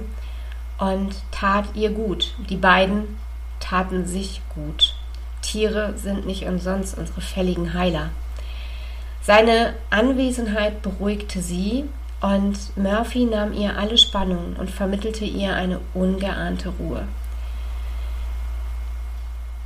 und 0.78 1.16
tat 1.32 1.66
ihr 1.74 1.90
gut. 1.92 2.34
Die 2.50 2.58
beiden 2.58 3.18
taten 3.60 4.06
sich 4.06 4.42
gut. 4.54 4.96
Tiere 5.42 5.94
sind 5.98 6.26
nicht 6.26 6.46
umsonst 6.46 6.98
unsere 6.98 7.22
fälligen 7.22 7.74
Heiler. 7.74 8.10
Seine 9.22 9.74
Anwesenheit 9.90 10.82
beruhigte 10.82 11.42
sie 11.42 11.86
und 12.22 12.78
Murphy 12.78 13.26
nahm 13.26 13.54
ihr 13.54 13.78
alle 13.78 13.98
Spannung 13.98 14.56
und 14.58 14.70
vermittelte 14.70 15.26
ihr 15.26 15.56
eine 15.56 15.80
ungeahnte 15.94 16.70
Ruhe. 16.80 17.08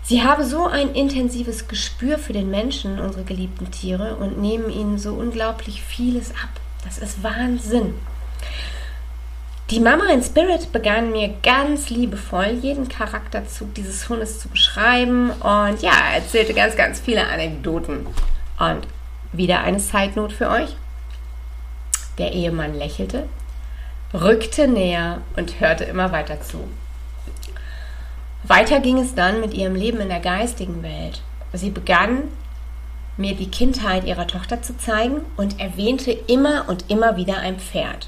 Sie 0.10 0.24
habe 0.24 0.44
so 0.44 0.66
ein 0.66 0.96
intensives 0.96 1.68
Gespür 1.68 2.18
für 2.18 2.34
den 2.34 2.50
Menschen, 2.50 3.00
unsere 3.00 3.24
geliebten 3.24 3.70
Tiere, 3.70 4.16
und 4.16 4.42
nehmen 4.42 4.72
ihnen 4.72 4.98
so 4.98 5.14
unglaublich 5.14 5.84
vieles 5.84 6.32
ab. 6.32 6.50
Das 6.84 6.98
ist 6.98 7.22
Wahnsinn. 7.22 7.94
Die 9.70 9.80
Mama 9.80 10.06
in 10.12 10.24
Spirit 10.24 10.72
begann 10.72 11.12
mir 11.12 11.36
ganz 11.44 11.92
liebevoll 11.92 12.58
jeden 12.60 12.90
Charakterzug 12.90 13.76
dieses 13.76 14.10
Hundes 14.10 14.40
zu 14.40 14.50
beschreiben 14.50 15.30
und 15.30 15.80
ja, 15.84 15.94
erzählte 16.16 16.56
ganz, 16.56 16.76
ganz 16.76 17.00
viele 17.00 17.28
Anekdoten. 17.28 18.08
Und 18.58 18.88
wieder 19.32 19.60
eine 19.60 19.80
Note 20.16 20.34
für 20.34 20.50
euch. 20.50 20.76
Der 22.18 22.32
Ehemann 22.32 22.74
lächelte, 22.74 23.30
rückte 24.12 24.68
näher 24.68 25.22
und 25.36 25.60
hörte 25.60 25.84
immer 25.84 26.12
weiter 26.12 26.42
zu. 26.42 26.68
Weiter 28.44 28.80
ging 28.80 28.98
es 29.00 29.16
dann 29.16 29.42
mit 29.42 29.54
ihrem 29.54 29.76
Leben 29.76 30.00
in 30.00 30.10
der 30.10 30.22
geistigen 30.22 30.82
Welt. 30.82 31.22
Sie 31.54 31.70
begann 31.70 32.30
mir 33.18 33.36
die 33.36 33.52
Kindheit 33.52 34.06
ihrer 34.06 34.28
Tochter 34.28 34.62
zu 34.62 34.78
zeigen 34.78 35.22
und 35.36 35.60
erwähnte 35.60 36.12
immer 36.12 36.66
und 36.68 36.90
immer 36.90 37.18
wieder 37.18 37.38
ein 37.38 37.60
Pferd. 37.60 38.08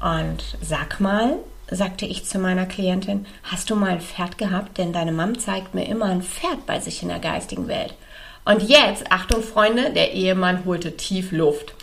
Und 0.00 0.58
sag 0.60 1.00
mal, 1.00 1.38
sagte 1.70 2.06
ich 2.06 2.24
zu 2.24 2.38
meiner 2.38 2.66
Klientin, 2.66 3.26
hast 3.42 3.70
du 3.70 3.74
mal 3.74 3.90
ein 3.90 4.00
Pferd 4.00 4.38
gehabt? 4.38 4.78
Denn 4.78 4.92
deine 4.92 5.12
Mom 5.12 5.38
zeigt 5.38 5.74
mir 5.74 5.86
immer 5.86 6.06
ein 6.06 6.22
Pferd 6.22 6.66
bei 6.66 6.78
sich 6.78 7.02
in 7.02 7.08
der 7.08 7.18
geistigen 7.18 7.68
Welt. 7.68 7.94
Und 8.44 8.62
jetzt, 8.62 9.10
Achtung 9.10 9.42
Freunde, 9.42 9.90
der 9.90 10.12
Ehemann 10.12 10.64
holte 10.64 10.96
tief 10.96 11.32
Luft. 11.32 11.74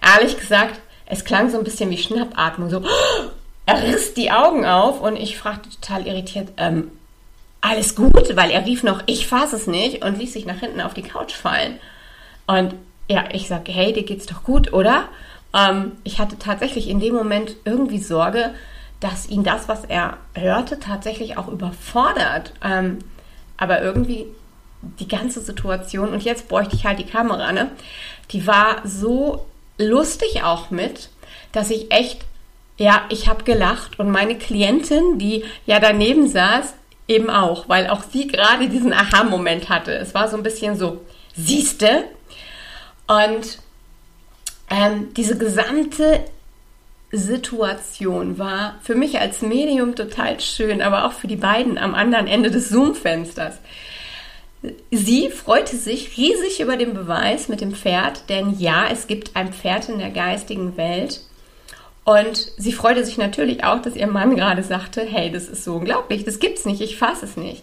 Ehrlich 0.00 0.38
gesagt, 0.38 0.80
es 1.06 1.24
klang 1.24 1.50
so 1.50 1.58
ein 1.58 1.64
bisschen 1.64 1.90
wie 1.90 1.98
Schnappatmung, 1.98 2.70
so, 2.70 2.82
er 3.66 3.82
riss 3.82 4.14
die 4.14 4.30
Augen 4.30 4.64
auf 4.64 5.00
und 5.00 5.16
ich 5.16 5.36
fragte 5.36 5.70
total 5.70 6.06
irritiert, 6.06 6.52
ähm, 6.56 6.90
alles 7.62 7.94
gut, 7.94 8.36
weil 8.36 8.50
er 8.50 8.66
rief 8.66 8.82
noch, 8.82 9.02
ich 9.06 9.26
fasse 9.26 9.56
es 9.56 9.66
nicht 9.66 10.04
und 10.04 10.18
ließ 10.18 10.32
sich 10.32 10.44
nach 10.44 10.58
hinten 10.58 10.80
auf 10.80 10.94
die 10.94 11.02
Couch 11.02 11.32
fallen. 11.32 11.78
Und 12.46 12.74
ja, 13.08 13.24
ich 13.32 13.48
sage, 13.48 13.72
hey, 13.72 13.92
dir 13.92 14.02
geht's 14.02 14.26
doch 14.26 14.42
gut, 14.42 14.72
oder? 14.72 15.08
Ähm, 15.54 15.92
ich 16.04 16.18
hatte 16.18 16.38
tatsächlich 16.38 16.88
in 16.88 17.00
dem 17.00 17.14
Moment 17.14 17.56
irgendwie 17.64 18.00
Sorge, 18.00 18.52
dass 19.00 19.28
ihn 19.28 19.44
das, 19.44 19.68
was 19.68 19.84
er 19.84 20.18
hörte, 20.34 20.80
tatsächlich 20.80 21.38
auch 21.38 21.48
überfordert. 21.48 22.52
Ähm, 22.62 22.98
aber 23.56 23.80
irgendwie 23.80 24.26
die 24.98 25.08
ganze 25.08 25.40
Situation, 25.40 26.08
und 26.08 26.24
jetzt 26.24 26.48
bräuchte 26.48 26.74
ich 26.74 26.84
halt 26.84 26.98
die 26.98 27.06
Kamera, 27.06 27.52
ne? 27.52 27.70
Die 28.32 28.46
war 28.46 28.82
so 28.84 29.46
lustig 29.78 30.42
auch 30.42 30.70
mit, 30.70 31.10
dass 31.52 31.70
ich 31.70 31.92
echt, 31.92 32.24
ja, 32.76 33.02
ich 33.08 33.28
habe 33.28 33.44
gelacht 33.44 34.00
und 34.00 34.10
meine 34.10 34.36
Klientin, 34.36 35.18
die 35.18 35.44
ja 35.66 35.78
daneben 35.78 36.26
saß, 36.26 36.74
eben 37.12 37.30
auch, 37.30 37.68
weil 37.68 37.88
auch 37.88 38.02
sie 38.02 38.26
gerade 38.26 38.68
diesen 38.68 38.92
Aha-Moment 38.92 39.68
hatte. 39.68 39.92
Es 39.92 40.14
war 40.14 40.28
so 40.28 40.36
ein 40.36 40.42
bisschen 40.42 40.76
so, 40.76 41.00
siehste? 41.36 42.04
Und 43.06 43.58
ähm, 44.70 45.12
diese 45.14 45.36
gesamte 45.36 46.24
Situation 47.12 48.38
war 48.38 48.78
für 48.82 48.94
mich 48.94 49.20
als 49.20 49.42
Medium 49.42 49.94
total 49.94 50.40
schön, 50.40 50.80
aber 50.80 51.04
auch 51.04 51.12
für 51.12 51.26
die 51.26 51.36
beiden 51.36 51.76
am 51.76 51.94
anderen 51.94 52.26
Ende 52.26 52.50
des 52.50 52.70
Zoom-Fensters. 52.70 53.58
Sie 54.90 55.28
freute 55.28 55.76
sich 55.76 56.16
riesig 56.16 56.60
über 56.60 56.76
den 56.76 56.94
Beweis 56.94 57.48
mit 57.48 57.60
dem 57.60 57.74
Pferd, 57.74 58.28
denn 58.30 58.58
ja, 58.58 58.86
es 58.90 59.08
gibt 59.08 59.36
ein 59.36 59.52
Pferd 59.52 59.88
in 59.88 59.98
der 59.98 60.10
geistigen 60.10 60.76
Welt. 60.76 61.20
Und 62.04 62.52
sie 62.56 62.72
freute 62.72 63.04
sich 63.04 63.16
natürlich 63.16 63.64
auch, 63.64 63.80
dass 63.80 63.94
ihr 63.94 64.08
Mann 64.08 64.34
gerade 64.34 64.62
sagte, 64.62 65.02
hey, 65.02 65.30
das 65.30 65.48
ist 65.48 65.64
so 65.64 65.76
unglaublich, 65.76 66.24
das 66.24 66.40
gibt's 66.40 66.64
nicht, 66.64 66.80
ich 66.80 66.96
fasse 66.98 67.24
es 67.24 67.36
nicht. 67.36 67.62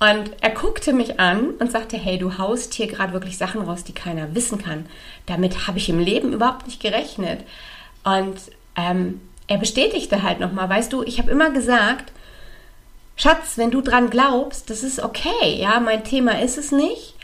Und 0.00 0.32
er 0.40 0.50
guckte 0.50 0.92
mich 0.92 1.18
an 1.18 1.50
und 1.58 1.72
sagte, 1.72 1.96
hey, 1.96 2.18
du 2.18 2.36
haust 2.36 2.74
hier 2.74 2.88
gerade 2.88 3.12
wirklich 3.12 3.38
Sachen 3.38 3.62
raus, 3.62 3.84
die 3.84 3.94
keiner 3.94 4.34
wissen 4.34 4.58
kann. 4.58 4.86
Damit 5.26 5.66
habe 5.66 5.78
ich 5.78 5.88
im 5.88 5.98
Leben 5.98 6.32
überhaupt 6.32 6.66
nicht 6.66 6.82
gerechnet. 6.82 7.40
Und 8.02 8.36
ähm, 8.76 9.20
er 9.46 9.56
bestätigte 9.56 10.22
halt 10.22 10.40
nochmal, 10.40 10.68
weißt 10.68 10.92
du, 10.92 11.02
ich 11.04 11.18
habe 11.18 11.30
immer 11.30 11.50
gesagt, 11.50 12.12
Schatz, 13.16 13.56
wenn 13.56 13.70
du 13.70 13.80
dran 13.80 14.10
glaubst, 14.10 14.68
das 14.68 14.82
ist 14.82 15.00
okay, 15.00 15.56
ja, 15.56 15.78
mein 15.80 16.04
Thema 16.04 16.40
ist 16.40 16.58
es 16.58 16.72
nicht, 16.72 17.14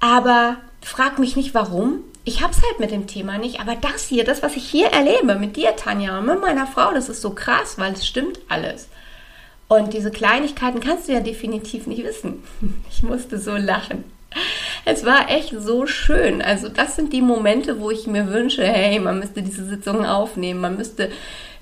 aber 0.00 0.56
frag 0.82 1.18
mich 1.18 1.36
nicht 1.36 1.54
warum. 1.54 2.00
Ich 2.28 2.42
hab's 2.42 2.60
halt 2.62 2.78
mit 2.78 2.90
dem 2.90 3.06
Thema 3.06 3.38
nicht, 3.38 3.58
aber 3.58 3.74
das 3.74 4.06
hier, 4.06 4.22
das, 4.22 4.42
was 4.42 4.54
ich 4.54 4.64
hier 4.68 4.88
erlebe 4.88 5.36
mit 5.36 5.56
dir, 5.56 5.74
Tanja, 5.76 6.18
und 6.18 6.26
mit 6.26 6.42
meiner 6.42 6.66
Frau, 6.66 6.92
das 6.92 7.08
ist 7.08 7.22
so 7.22 7.30
krass, 7.30 7.78
weil 7.78 7.94
es 7.94 8.06
stimmt 8.06 8.38
alles. 8.50 8.90
Und 9.66 9.94
diese 9.94 10.10
Kleinigkeiten 10.10 10.80
kannst 10.80 11.08
du 11.08 11.14
ja 11.14 11.20
definitiv 11.20 11.86
nicht 11.86 12.04
wissen. 12.04 12.42
Ich 12.90 13.02
musste 13.02 13.38
so 13.38 13.56
lachen. 13.56 14.04
Es 14.84 15.06
war 15.06 15.30
echt 15.30 15.54
so 15.58 15.86
schön. 15.86 16.42
Also 16.42 16.68
das 16.68 16.96
sind 16.96 17.14
die 17.14 17.22
Momente, 17.22 17.80
wo 17.80 17.90
ich 17.90 18.06
mir 18.06 18.30
wünsche, 18.30 18.62
hey, 18.62 19.00
man 19.00 19.20
müsste 19.20 19.40
diese 19.40 19.64
Sitzungen 19.64 20.04
aufnehmen, 20.04 20.60
man 20.60 20.76
müsste 20.76 21.10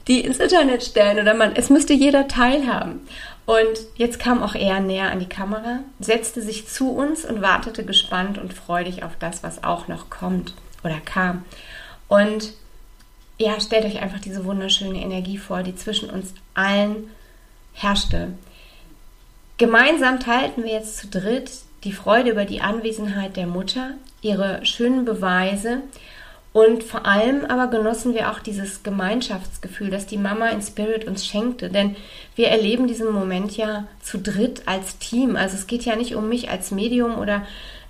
die 0.08 0.22
ins 0.22 0.38
Internet 0.38 0.82
stellen 0.82 1.20
oder 1.20 1.34
man, 1.34 1.54
es 1.54 1.70
müsste 1.70 1.92
jeder 1.92 2.26
teilhaben. 2.26 3.06
Und 3.46 3.78
jetzt 3.94 4.18
kam 4.18 4.42
auch 4.42 4.56
er 4.56 4.80
näher 4.80 5.10
an 5.12 5.20
die 5.20 5.28
Kamera, 5.28 5.80
setzte 6.00 6.42
sich 6.42 6.66
zu 6.66 6.90
uns 6.90 7.24
und 7.24 7.42
wartete 7.42 7.84
gespannt 7.84 8.38
und 8.38 8.52
freudig 8.52 9.04
auf 9.04 9.12
das, 9.18 9.44
was 9.44 9.62
auch 9.62 9.86
noch 9.86 10.10
kommt 10.10 10.54
oder 10.82 10.98
kam. 11.00 11.44
Und 12.08 12.52
ja, 13.38 13.60
stellt 13.60 13.84
euch 13.84 14.02
einfach 14.02 14.20
diese 14.20 14.44
wunderschöne 14.44 15.00
Energie 15.00 15.38
vor, 15.38 15.62
die 15.62 15.76
zwischen 15.76 16.10
uns 16.10 16.34
allen 16.54 17.10
herrschte. 17.72 18.32
Gemeinsam 19.58 20.18
teilten 20.18 20.64
wir 20.64 20.72
jetzt 20.72 20.98
zu 20.98 21.06
dritt 21.08 21.50
die 21.84 21.92
Freude 21.92 22.30
über 22.30 22.46
die 22.46 22.60
Anwesenheit 22.60 23.36
der 23.36 23.46
Mutter, 23.46 23.92
ihre 24.22 24.64
schönen 24.66 25.04
Beweise 25.04 25.82
und 26.56 26.82
vor 26.84 27.04
allem 27.04 27.44
aber 27.44 27.66
genossen 27.66 28.14
wir 28.14 28.30
auch 28.30 28.38
dieses 28.38 28.82
Gemeinschaftsgefühl, 28.82 29.90
das 29.90 30.06
die 30.06 30.16
Mama 30.16 30.48
in 30.48 30.62
Spirit 30.62 31.06
uns 31.06 31.26
schenkte. 31.26 31.68
Denn 31.68 31.96
wir 32.34 32.48
erleben 32.48 32.88
diesen 32.88 33.12
Moment 33.12 33.58
ja 33.58 33.86
zu 34.00 34.16
dritt 34.16 34.62
als 34.64 34.96
Team. 34.96 35.36
Also 35.36 35.54
es 35.54 35.66
geht 35.66 35.84
ja 35.84 35.96
nicht 35.96 36.14
um 36.14 36.30
mich 36.30 36.48
als 36.48 36.70
Medium 36.70 37.18
oder 37.18 37.46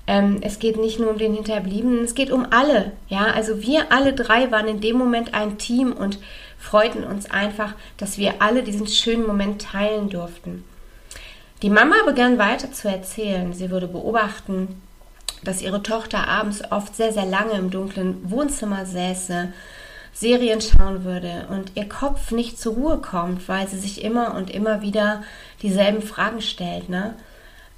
ähm, 0.08 0.38
es 0.40 0.58
geht 0.58 0.78
nicht 0.78 0.98
nur 0.98 1.10
um 1.10 1.16
den 1.16 1.32
Hinterbliebenen, 1.32 2.02
es 2.02 2.16
geht 2.16 2.32
um 2.32 2.44
alle. 2.50 2.90
Ja, 3.08 3.26
also 3.26 3.62
wir 3.62 3.92
alle 3.92 4.14
drei 4.14 4.50
waren 4.50 4.66
in 4.66 4.80
dem 4.80 4.98
Moment 4.98 5.32
ein 5.32 5.58
Team 5.58 5.92
und 5.92 6.18
freuten 6.58 7.04
uns 7.04 7.30
einfach, 7.30 7.74
dass 7.98 8.18
wir 8.18 8.42
alle 8.42 8.64
diesen 8.64 8.88
schönen 8.88 9.28
Moment 9.28 9.62
teilen 9.62 10.08
durften. 10.08 10.64
Die 11.62 11.70
Mama 11.70 11.94
begann 12.04 12.36
weiter 12.36 12.72
zu 12.72 12.88
erzählen. 12.88 13.52
Sie 13.52 13.70
würde 13.70 13.86
beobachten, 13.86 14.82
dass 15.42 15.62
ihre 15.62 15.82
Tochter 15.82 16.26
abends 16.28 16.62
oft 16.70 16.96
sehr, 16.96 17.12
sehr 17.12 17.26
lange 17.26 17.52
im 17.52 17.70
dunklen 17.70 18.30
Wohnzimmer 18.30 18.86
säße, 18.86 19.52
Serien 20.12 20.62
schauen 20.62 21.04
würde 21.04 21.46
und 21.50 21.72
ihr 21.74 21.88
Kopf 21.88 22.30
nicht 22.30 22.58
zur 22.58 22.74
Ruhe 22.74 22.98
kommt, 22.98 23.48
weil 23.50 23.68
sie 23.68 23.78
sich 23.78 24.02
immer 24.02 24.34
und 24.34 24.50
immer 24.50 24.80
wieder 24.80 25.22
dieselben 25.60 26.00
Fragen 26.00 26.40
stellt. 26.40 26.88
Ne? 26.88 27.14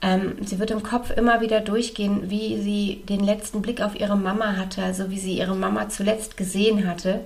Ähm, 0.00 0.36
sie 0.44 0.60
wird 0.60 0.70
im 0.70 0.84
Kopf 0.84 1.10
immer 1.10 1.40
wieder 1.40 1.60
durchgehen, 1.60 2.30
wie 2.30 2.60
sie 2.62 3.02
den 3.08 3.24
letzten 3.24 3.60
Blick 3.60 3.80
auf 3.80 3.98
ihre 3.98 4.16
Mama 4.16 4.56
hatte, 4.56 4.84
also 4.84 5.10
wie 5.10 5.18
sie 5.18 5.36
ihre 5.36 5.56
Mama 5.56 5.88
zuletzt 5.88 6.36
gesehen 6.36 6.86
hatte. 6.88 7.22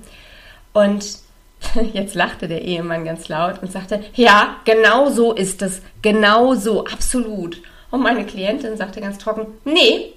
Und 0.72 1.18
jetzt 1.92 2.14
lachte 2.14 2.48
der 2.48 2.62
Ehemann 2.62 3.04
ganz 3.04 3.28
laut 3.28 3.62
und 3.62 3.70
sagte, 3.70 4.02
ja, 4.14 4.56
genau 4.64 5.10
so 5.10 5.34
ist 5.34 5.60
es, 5.60 5.82
genau 6.00 6.54
so, 6.54 6.86
absolut. 6.86 7.60
Und 7.90 8.02
meine 8.02 8.24
Klientin 8.24 8.78
sagte 8.78 9.02
ganz 9.02 9.18
trocken, 9.18 9.46
nee, 9.66 10.14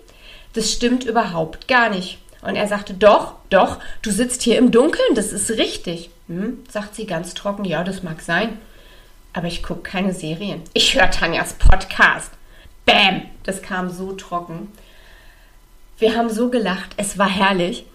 das 0.56 0.72
stimmt 0.72 1.04
überhaupt 1.04 1.68
gar 1.68 1.90
nicht. 1.90 2.18
Und 2.42 2.56
er 2.56 2.68
sagte, 2.68 2.94
doch, 2.94 3.36
doch, 3.50 3.80
du 4.02 4.12
sitzt 4.12 4.42
hier 4.42 4.58
im 4.58 4.72
Dunkeln, 4.72 5.16
das 5.16 5.32
ist 5.32 5.52
richtig. 5.52 6.10
Hm, 6.28 6.64
sagt 6.70 6.96
sie 6.96 7.06
ganz 7.06 7.34
trocken, 7.34 7.66
ja, 7.66 7.84
das 7.84 8.04
mag 8.04 8.22
sein. 8.22 8.58
Aber 9.34 9.48
ich 9.48 9.64
gucke 9.64 9.82
keine 9.82 10.14
Serien. 10.14 10.62
Ich 10.74 10.96
höre 10.96 11.12
Tanjas 11.12 11.54
Podcast. 11.54 12.32
Bäm, 12.86 13.24
das 13.44 13.62
kam 13.62 13.90
so 13.90 14.14
trocken. 14.14 14.72
Wir 15.98 16.16
haben 16.16 16.30
so 16.30 16.50
gelacht, 16.50 16.92
es 16.98 17.18
war 17.18 17.30
herrlich. 17.30 17.86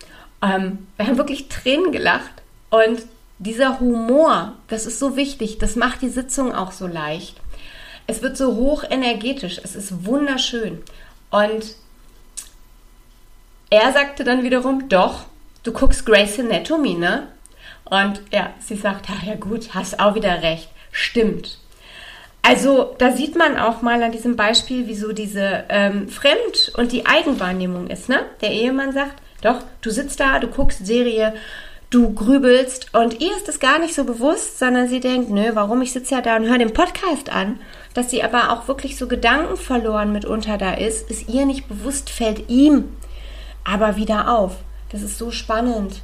Ähm, 0.42 0.86
wir 0.96 1.06
haben 1.06 1.18
wirklich 1.18 1.48
Tränen 1.48 1.92
gelacht. 1.92 2.42
Und 2.70 3.02
dieser 3.38 3.80
Humor, 3.80 4.54
das 4.68 4.84
ist 4.84 4.98
so 4.98 5.16
wichtig, 5.16 5.58
das 5.58 5.76
macht 5.76 6.02
die 6.02 6.08
Sitzung 6.08 6.54
auch 6.54 6.72
so 6.72 6.86
leicht. 6.86 7.36
Es 8.06 8.20
wird 8.20 8.36
so 8.36 8.56
hoch 8.56 8.84
energetisch, 8.88 9.60
es 9.62 9.76
ist 9.76 10.04
wunderschön. 10.04 10.82
Und 11.30 11.76
er 13.70 13.92
sagte 13.92 14.24
dann 14.24 14.42
wiederum, 14.42 14.88
doch, 14.88 15.24
du 15.62 15.72
guckst 15.72 16.04
Grace 16.04 16.40
Anatomy, 16.40 16.94
ne? 16.94 17.28
Und 17.84 18.20
ja, 18.32 18.50
sie 18.60 18.76
sagt, 18.76 19.06
ach 19.10 19.22
ja 19.22 19.36
gut, 19.36 19.74
hast 19.74 19.98
auch 20.00 20.14
wieder 20.14 20.42
recht, 20.42 20.68
stimmt. 20.92 21.58
Also 22.42 22.94
da 22.98 23.12
sieht 23.12 23.36
man 23.36 23.58
auch 23.58 23.82
mal 23.82 24.02
an 24.02 24.12
diesem 24.12 24.34
Beispiel, 24.36 24.86
wieso 24.86 25.12
diese 25.12 25.64
ähm, 25.68 26.08
Fremd- 26.08 26.72
und 26.76 26.92
die 26.92 27.06
Eigenwahrnehmung 27.06 27.88
ist, 27.88 28.08
ne? 28.08 28.20
Der 28.40 28.50
Ehemann 28.50 28.92
sagt, 28.92 29.16
doch, 29.42 29.62
du 29.82 29.90
sitzt 29.90 30.20
da, 30.20 30.38
du 30.38 30.48
guckst 30.48 30.86
Serie, 30.86 31.34
du 31.90 32.14
grübelst 32.14 32.94
und 32.94 33.20
ihr 33.20 33.36
ist 33.36 33.48
es 33.48 33.60
gar 33.60 33.78
nicht 33.78 33.94
so 33.94 34.04
bewusst, 34.04 34.58
sondern 34.58 34.88
sie 34.88 35.00
denkt, 35.00 35.30
nö, 35.30 35.50
warum, 35.54 35.82
ich 35.82 35.92
sitze 35.92 36.14
ja 36.14 36.20
da 36.20 36.36
und 36.36 36.48
höre 36.48 36.58
den 36.58 36.72
Podcast 36.72 37.30
an. 37.30 37.60
Dass 37.94 38.10
sie 38.10 38.22
aber 38.22 38.52
auch 38.52 38.68
wirklich 38.68 38.96
so 38.96 39.08
Gedanken 39.08 39.56
verloren 39.56 40.12
mitunter 40.12 40.56
da 40.56 40.74
ist, 40.74 41.10
ist 41.10 41.28
ihr 41.28 41.44
nicht 41.44 41.68
bewusst, 41.68 42.08
fällt 42.08 42.48
ihm 42.48 42.88
aber 43.64 43.96
wieder 43.96 44.36
auf. 44.36 44.56
Das 44.90 45.02
ist 45.02 45.18
so 45.18 45.30
spannend. 45.30 46.02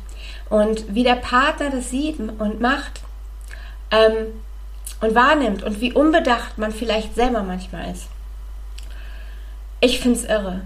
Und 0.49 0.95
wie 0.95 1.03
der 1.03 1.17
Partner 1.17 1.71
das 1.71 1.91
sieht 1.91 2.19
und 2.19 2.61
macht, 2.61 3.03
ähm, 3.91 4.41
und 5.01 5.15
wahrnimmt 5.15 5.63
und 5.63 5.81
wie 5.81 5.93
unbedacht 5.93 6.59
man 6.59 6.73
vielleicht 6.73 7.15
selber 7.15 7.43
manchmal 7.43 7.91
ist. 7.91 8.09
Ich 9.81 10.01
finde 10.01 10.19
es 10.19 10.25
irre. 10.25 10.63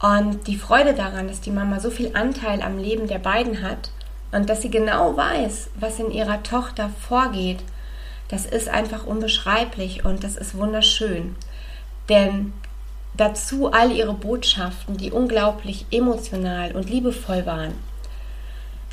Und 0.00 0.46
die 0.46 0.56
Freude 0.56 0.94
daran, 0.94 1.28
dass 1.28 1.40
die 1.40 1.50
Mama 1.50 1.80
so 1.80 1.90
viel 1.90 2.14
Anteil 2.14 2.62
am 2.62 2.78
Leben 2.78 3.08
der 3.08 3.18
beiden 3.18 3.62
hat 3.62 3.90
und 4.32 4.48
dass 4.48 4.62
sie 4.62 4.70
genau 4.70 5.16
weiß, 5.16 5.70
was 5.78 5.98
in 5.98 6.10
ihrer 6.10 6.42
Tochter 6.42 6.90
vorgeht, 7.08 7.60
das 8.28 8.46
ist 8.46 8.68
einfach 8.68 9.06
unbeschreiblich 9.06 10.04
und 10.04 10.24
das 10.24 10.36
ist 10.36 10.56
wunderschön. 10.56 11.36
Denn 12.08 12.52
dazu 13.16 13.72
all 13.72 13.92
ihre 13.92 14.14
Botschaften, 14.14 14.96
die 14.96 15.12
unglaublich 15.12 15.86
emotional 15.90 16.72
und 16.72 16.90
liebevoll 16.90 17.46
waren. 17.46 17.74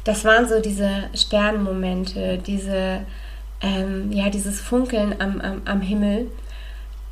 Das 0.04 0.26
waren 0.26 0.48
so 0.48 0.60
diese 0.60 1.10
Sternmomente, 1.14 2.40
diese, 2.40 3.02
ähm, 3.62 4.12
ja, 4.12 4.30
dieses 4.30 4.60
Funkeln 4.60 5.16
am, 5.20 5.42
am, 5.42 5.62
am 5.66 5.82
Himmel, 5.82 6.32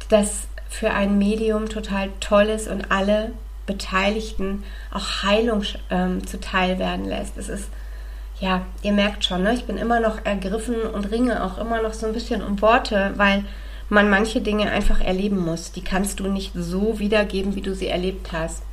das 0.09 0.47
für 0.69 0.91
ein 0.91 1.17
Medium 1.17 1.69
total 1.69 2.09
toll 2.19 2.45
ist 2.45 2.67
und 2.67 2.91
alle 2.91 3.31
Beteiligten 3.65 4.63
auch 4.91 5.23
Heilung 5.23 5.63
ähm, 5.91 6.25
zuteil 6.25 6.79
werden 6.79 7.05
lässt. 7.05 7.37
Es 7.37 7.49
ist, 7.49 7.69
ja, 8.39 8.65
ihr 8.81 8.93
merkt 8.93 9.25
schon, 9.25 9.43
ne? 9.43 9.53
ich 9.53 9.65
bin 9.65 9.77
immer 9.77 9.99
noch 9.99 10.25
ergriffen 10.25 10.81
und 10.81 11.11
ringe 11.11 11.43
auch 11.43 11.59
immer 11.59 11.81
noch 11.81 11.93
so 11.93 12.07
ein 12.07 12.13
bisschen 12.13 12.43
um 12.43 12.61
Worte, 12.61 13.13
weil 13.17 13.45
man 13.89 14.09
manche 14.09 14.41
Dinge 14.41 14.71
einfach 14.71 15.01
erleben 15.01 15.39
muss. 15.39 15.71
Die 15.71 15.83
kannst 15.83 16.19
du 16.19 16.27
nicht 16.27 16.51
so 16.55 16.99
wiedergeben, 16.99 17.55
wie 17.55 17.61
du 17.61 17.75
sie 17.75 17.87
erlebt 17.87 18.31
hast. 18.31 18.63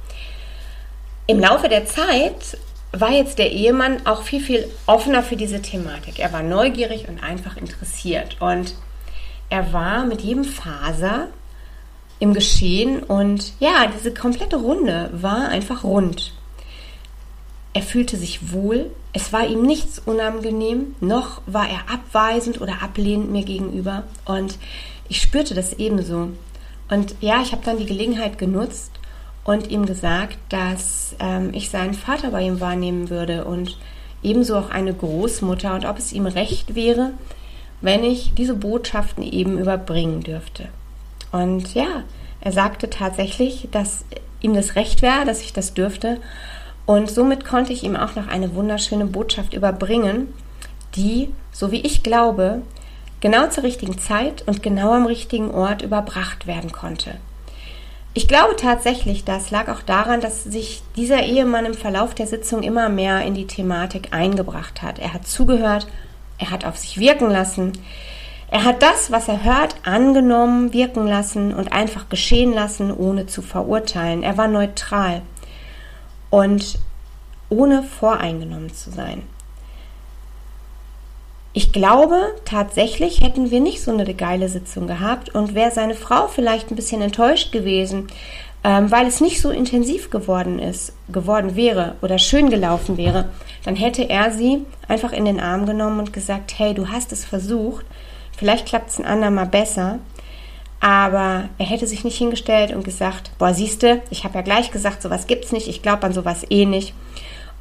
Im 1.26 1.40
Laufe 1.40 1.68
der 1.68 1.86
Zeit 1.86 2.58
war 2.92 3.10
jetzt 3.10 3.38
der 3.38 3.50
Ehemann 3.50 4.06
auch 4.06 4.22
viel, 4.22 4.40
viel 4.40 4.68
offener 4.86 5.22
für 5.22 5.36
diese 5.36 5.60
Thematik. 5.60 6.18
Er 6.18 6.32
war 6.32 6.42
neugierig 6.42 7.08
und 7.08 7.22
einfach 7.22 7.56
interessiert. 7.56 8.36
Und 8.40 8.74
er 9.48 9.72
war 9.72 10.04
mit 10.04 10.20
jedem 10.20 10.44
Faser 10.44 11.28
im 12.18 12.32
Geschehen 12.32 13.02
und 13.02 13.52
ja, 13.60 13.86
diese 13.94 14.12
komplette 14.14 14.56
Runde 14.56 15.10
war 15.12 15.48
einfach 15.48 15.84
rund. 15.84 16.32
Er 17.74 17.82
fühlte 17.82 18.16
sich 18.16 18.52
wohl, 18.52 18.90
es 19.12 19.32
war 19.34 19.46
ihm 19.46 19.62
nichts 19.62 19.98
unangenehm, 19.98 20.94
noch 21.00 21.42
war 21.46 21.68
er 21.68 21.92
abweisend 21.92 22.60
oder 22.60 22.82
ablehnend 22.82 23.30
mir 23.30 23.44
gegenüber 23.44 24.04
und 24.24 24.56
ich 25.08 25.20
spürte 25.20 25.54
das 25.54 25.74
ebenso. 25.74 26.30
Und 26.88 27.16
ja, 27.20 27.42
ich 27.42 27.52
habe 27.52 27.64
dann 27.64 27.78
die 27.78 27.86
Gelegenheit 27.86 28.38
genutzt 28.38 28.92
und 29.44 29.70
ihm 29.70 29.86
gesagt, 29.86 30.38
dass 30.48 31.14
ähm, 31.18 31.50
ich 31.52 31.70
seinen 31.70 31.94
Vater 31.94 32.30
bei 32.30 32.42
ihm 32.42 32.60
wahrnehmen 32.60 33.10
würde 33.10 33.44
und 33.44 33.78
ebenso 34.22 34.56
auch 34.56 34.70
eine 34.70 34.92
Großmutter 34.92 35.74
und 35.74 35.84
ob 35.84 35.98
es 35.98 36.12
ihm 36.12 36.26
recht 36.26 36.74
wäre, 36.74 37.12
wenn 37.80 38.04
ich 38.04 38.34
diese 38.34 38.54
Botschaften 38.54 39.22
eben 39.22 39.58
überbringen 39.58 40.20
dürfte. 40.20 40.68
Und 41.32 41.74
ja, 41.74 42.04
er 42.40 42.52
sagte 42.52 42.90
tatsächlich, 42.90 43.68
dass 43.70 44.04
ihm 44.40 44.54
das 44.54 44.74
recht 44.74 45.02
wäre, 45.02 45.24
dass 45.24 45.42
ich 45.42 45.52
das 45.52 45.74
dürfte. 45.74 46.18
Und 46.86 47.10
somit 47.10 47.44
konnte 47.44 47.72
ich 47.72 47.82
ihm 47.82 47.96
auch 47.96 48.14
noch 48.14 48.28
eine 48.28 48.54
wunderschöne 48.54 49.06
Botschaft 49.06 49.54
überbringen, 49.54 50.32
die, 50.94 51.32
so 51.52 51.72
wie 51.72 51.80
ich 51.80 52.02
glaube, 52.02 52.62
genau 53.20 53.48
zur 53.48 53.64
richtigen 53.64 53.98
Zeit 53.98 54.42
und 54.46 54.62
genau 54.62 54.92
am 54.92 55.06
richtigen 55.06 55.50
Ort 55.50 55.82
überbracht 55.82 56.46
werden 56.46 56.72
konnte. 56.72 57.16
Ich 58.14 58.28
glaube 58.28 58.56
tatsächlich, 58.56 59.24
das 59.24 59.50
lag 59.50 59.68
auch 59.68 59.82
daran, 59.82 60.22
dass 60.22 60.42
sich 60.42 60.82
dieser 60.96 61.22
Ehemann 61.22 61.66
im 61.66 61.74
Verlauf 61.74 62.14
der 62.14 62.26
Sitzung 62.26 62.62
immer 62.62 62.88
mehr 62.88 63.22
in 63.22 63.34
die 63.34 63.46
Thematik 63.46 64.08
eingebracht 64.12 64.80
hat. 64.80 64.98
Er 64.98 65.12
hat 65.12 65.26
zugehört, 65.26 65.86
er 66.38 66.50
hat 66.50 66.64
auf 66.64 66.78
sich 66.78 66.98
wirken 66.98 67.30
lassen, 67.30 67.72
er 68.48 68.64
hat 68.64 68.80
das, 68.80 69.10
was 69.10 69.28
er 69.28 69.42
hört, 69.42 69.74
angenommen, 69.82 70.72
wirken 70.72 71.06
lassen 71.06 71.52
und 71.52 71.72
einfach 71.72 72.08
geschehen 72.08 72.52
lassen, 72.52 72.92
ohne 72.92 73.26
zu 73.26 73.42
verurteilen. 73.42 74.22
Er 74.22 74.38
war 74.38 74.46
neutral 74.46 75.22
und 76.30 76.78
ohne 77.48 77.82
voreingenommen 77.82 78.72
zu 78.72 78.90
sein. 78.90 79.22
Ich 81.58 81.72
glaube, 81.72 82.34
tatsächlich 82.44 83.22
hätten 83.22 83.50
wir 83.50 83.60
nicht 83.60 83.82
so 83.82 83.90
eine 83.90 84.12
geile 84.12 84.50
Sitzung 84.50 84.86
gehabt 84.86 85.34
und 85.34 85.54
wäre 85.54 85.70
seine 85.70 85.94
Frau 85.94 86.28
vielleicht 86.28 86.70
ein 86.70 86.76
bisschen 86.76 87.00
enttäuscht 87.00 87.50
gewesen, 87.50 88.08
ähm, 88.62 88.90
weil 88.90 89.06
es 89.06 89.22
nicht 89.22 89.40
so 89.40 89.48
intensiv 89.48 90.10
geworden 90.10 90.58
ist, 90.58 90.92
geworden 91.08 91.56
wäre 91.56 91.94
oder 92.02 92.18
schön 92.18 92.50
gelaufen 92.50 92.98
wäre, 92.98 93.30
dann 93.64 93.74
hätte 93.74 94.02
er 94.02 94.32
sie 94.32 94.66
einfach 94.86 95.14
in 95.14 95.24
den 95.24 95.40
Arm 95.40 95.64
genommen 95.64 95.98
und 95.98 96.12
gesagt, 96.12 96.58
hey, 96.58 96.74
du 96.74 96.88
hast 96.88 97.10
es 97.10 97.24
versucht, 97.24 97.86
vielleicht 98.36 98.66
klappt 98.66 98.90
es 98.90 98.98
ein 98.98 99.06
andermal 99.06 99.46
besser, 99.46 99.98
aber 100.80 101.48
er 101.56 101.66
hätte 101.66 101.86
sich 101.86 102.04
nicht 102.04 102.18
hingestellt 102.18 102.74
und 102.74 102.84
gesagt, 102.84 103.30
boah, 103.38 103.54
siehste, 103.54 104.02
ich 104.10 104.24
habe 104.24 104.34
ja 104.34 104.42
gleich 104.42 104.72
gesagt, 104.72 105.00
sowas 105.00 105.26
gibt's 105.26 105.52
nicht, 105.52 105.68
ich 105.68 105.80
glaube 105.80 106.04
an 106.04 106.12
sowas 106.12 106.44
eh 106.50 106.66
nicht. 106.66 106.92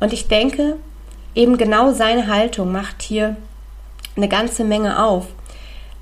Und 0.01 0.11
ich 0.11 0.27
denke, 0.27 0.75
eben 1.33 1.57
genau 1.57 1.93
seine 1.93 2.27
Haltung 2.27 2.73
macht 2.73 3.01
hier 3.01 3.37
eine 4.15 4.27
ganze 4.27 4.63
Menge 4.63 5.03
auf 5.03 5.27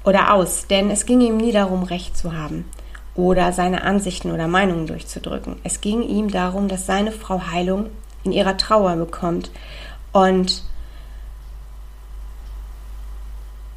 oder 0.04 0.34
aus, 0.34 0.68
denn 0.68 0.90
es 0.90 1.06
ging 1.06 1.22
ihm 1.22 1.38
nie 1.38 1.52
darum, 1.52 1.84
Recht 1.84 2.18
zu 2.18 2.34
haben 2.34 2.66
oder 3.16 3.52
seine 3.54 3.84
Ansichten 3.84 4.32
oder 4.32 4.48
Meinungen 4.48 4.88
durchzudrücken. 4.88 5.58
Es 5.64 5.82
ging 5.82 6.02
ihm 6.02 6.32
darum, 6.32 6.68
dass 6.68 6.86
seine 6.86 7.12
Frau 7.12 7.42
Heilung 7.52 7.88
in 8.24 8.32
ihrer 8.32 8.58
Trauer 8.58 8.96
bekommt. 8.96 9.52
Und 10.12 10.64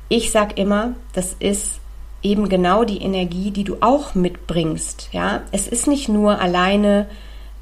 ich 0.08 0.30
sag 0.30 0.58
immer, 0.58 0.94
das 1.12 1.34
ist 1.38 1.80
eben 2.22 2.48
genau 2.48 2.84
die 2.84 3.02
Energie, 3.02 3.50
die 3.50 3.64
du 3.64 3.76
auch 3.80 4.14
mitbringst. 4.14 5.10
Ja, 5.12 5.42
es 5.52 5.68
ist 5.68 5.86
nicht 5.86 6.08
nur 6.08 6.40
alleine 6.40 7.06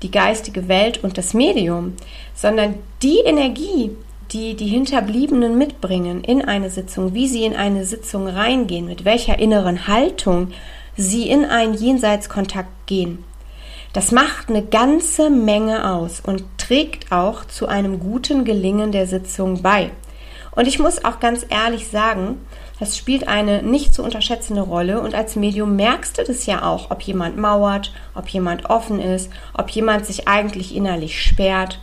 die 0.02 0.10
geistige 0.10 0.68
Welt 0.68 1.02
und 1.02 1.18
das 1.18 1.34
Medium, 1.34 1.94
sondern 2.34 2.74
die 3.02 3.20
Energie, 3.20 3.90
die 4.34 4.54
die 4.54 4.66
Hinterbliebenen 4.66 5.56
mitbringen 5.56 6.24
in 6.24 6.42
eine 6.42 6.68
Sitzung, 6.68 7.14
wie 7.14 7.28
sie 7.28 7.44
in 7.44 7.54
eine 7.54 7.86
Sitzung 7.86 8.26
reingehen, 8.26 8.86
mit 8.86 9.04
welcher 9.04 9.38
inneren 9.38 9.86
Haltung 9.86 10.48
sie 10.96 11.28
in 11.30 11.44
einen 11.44 11.74
Jenseitskontakt 11.74 12.86
gehen. 12.86 13.24
Das 13.92 14.10
macht 14.10 14.48
eine 14.48 14.64
ganze 14.64 15.30
Menge 15.30 15.88
aus 15.88 16.20
und 16.20 16.42
trägt 16.58 17.12
auch 17.12 17.44
zu 17.44 17.68
einem 17.68 18.00
guten 18.00 18.44
Gelingen 18.44 18.90
der 18.90 19.06
Sitzung 19.06 19.62
bei. 19.62 19.92
Und 20.50 20.66
ich 20.66 20.80
muss 20.80 21.04
auch 21.04 21.20
ganz 21.20 21.46
ehrlich 21.48 21.86
sagen, 21.86 22.40
das 22.80 22.98
spielt 22.98 23.28
eine 23.28 23.62
nicht 23.62 23.94
zu 23.94 24.02
unterschätzende 24.02 24.62
Rolle 24.62 25.00
und 25.00 25.14
als 25.14 25.36
Medium 25.36 25.76
merkst 25.76 26.18
du 26.18 26.24
das 26.24 26.44
ja 26.46 26.64
auch, 26.64 26.90
ob 26.90 27.02
jemand 27.02 27.36
mauert, 27.36 27.92
ob 28.16 28.28
jemand 28.28 28.68
offen 28.68 28.98
ist, 29.00 29.30
ob 29.52 29.70
jemand 29.70 30.06
sich 30.06 30.26
eigentlich 30.26 30.74
innerlich 30.74 31.22
sperrt. 31.22 31.80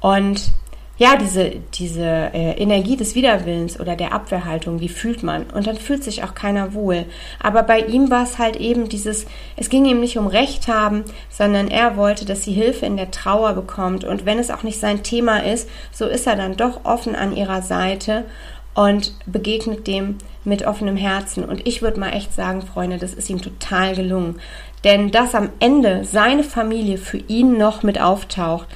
Und 0.00 0.52
ja, 1.00 1.16
diese, 1.16 1.52
diese 1.72 2.04
äh, 2.04 2.60
Energie 2.60 2.94
des 2.94 3.14
Widerwillens 3.14 3.80
oder 3.80 3.96
der 3.96 4.12
Abwehrhaltung, 4.12 4.80
wie 4.80 4.90
fühlt 4.90 5.22
man? 5.22 5.44
Und 5.44 5.66
dann 5.66 5.78
fühlt 5.78 6.04
sich 6.04 6.22
auch 6.24 6.34
keiner 6.34 6.74
wohl. 6.74 7.06
Aber 7.42 7.62
bei 7.62 7.80
ihm 7.80 8.10
war 8.10 8.22
es 8.24 8.38
halt 8.38 8.56
eben 8.56 8.86
dieses, 8.90 9.24
es 9.56 9.70
ging 9.70 9.86
ihm 9.86 10.00
nicht 10.00 10.18
um 10.18 10.26
Recht 10.26 10.68
haben, 10.68 11.04
sondern 11.30 11.68
er 11.68 11.96
wollte, 11.96 12.26
dass 12.26 12.44
sie 12.44 12.52
Hilfe 12.52 12.84
in 12.84 12.98
der 12.98 13.10
Trauer 13.10 13.54
bekommt. 13.54 14.04
Und 14.04 14.26
wenn 14.26 14.38
es 14.38 14.50
auch 14.50 14.62
nicht 14.62 14.78
sein 14.78 15.02
Thema 15.02 15.38
ist, 15.42 15.70
so 15.90 16.04
ist 16.04 16.26
er 16.26 16.36
dann 16.36 16.58
doch 16.58 16.84
offen 16.84 17.16
an 17.16 17.34
ihrer 17.34 17.62
Seite 17.62 18.26
und 18.74 19.14
begegnet 19.24 19.86
dem 19.86 20.18
mit 20.44 20.66
offenem 20.66 20.96
Herzen. 20.96 21.44
Und 21.46 21.66
ich 21.66 21.80
würde 21.80 21.98
mal 21.98 22.10
echt 22.10 22.34
sagen, 22.34 22.60
Freunde, 22.60 22.98
das 22.98 23.14
ist 23.14 23.30
ihm 23.30 23.40
total 23.40 23.94
gelungen. 23.94 24.38
Denn 24.84 25.10
dass 25.10 25.34
am 25.34 25.48
Ende 25.60 26.04
seine 26.04 26.44
Familie 26.44 26.98
für 26.98 27.18
ihn 27.26 27.56
noch 27.56 27.82
mit 27.82 27.98
auftaucht, 27.98 28.68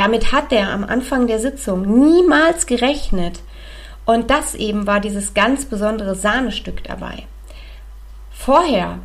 damit 0.00 0.32
hat 0.32 0.50
er 0.50 0.70
am 0.70 0.82
Anfang 0.82 1.26
der 1.26 1.38
Sitzung 1.38 1.82
niemals 1.82 2.64
gerechnet. 2.64 3.40
Und 4.06 4.30
das 4.30 4.54
eben 4.54 4.86
war 4.86 4.98
dieses 4.98 5.34
ganz 5.34 5.66
besondere 5.66 6.14
Sahnestück 6.14 6.82
dabei. 6.84 7.24
Vorher 8.30 9.00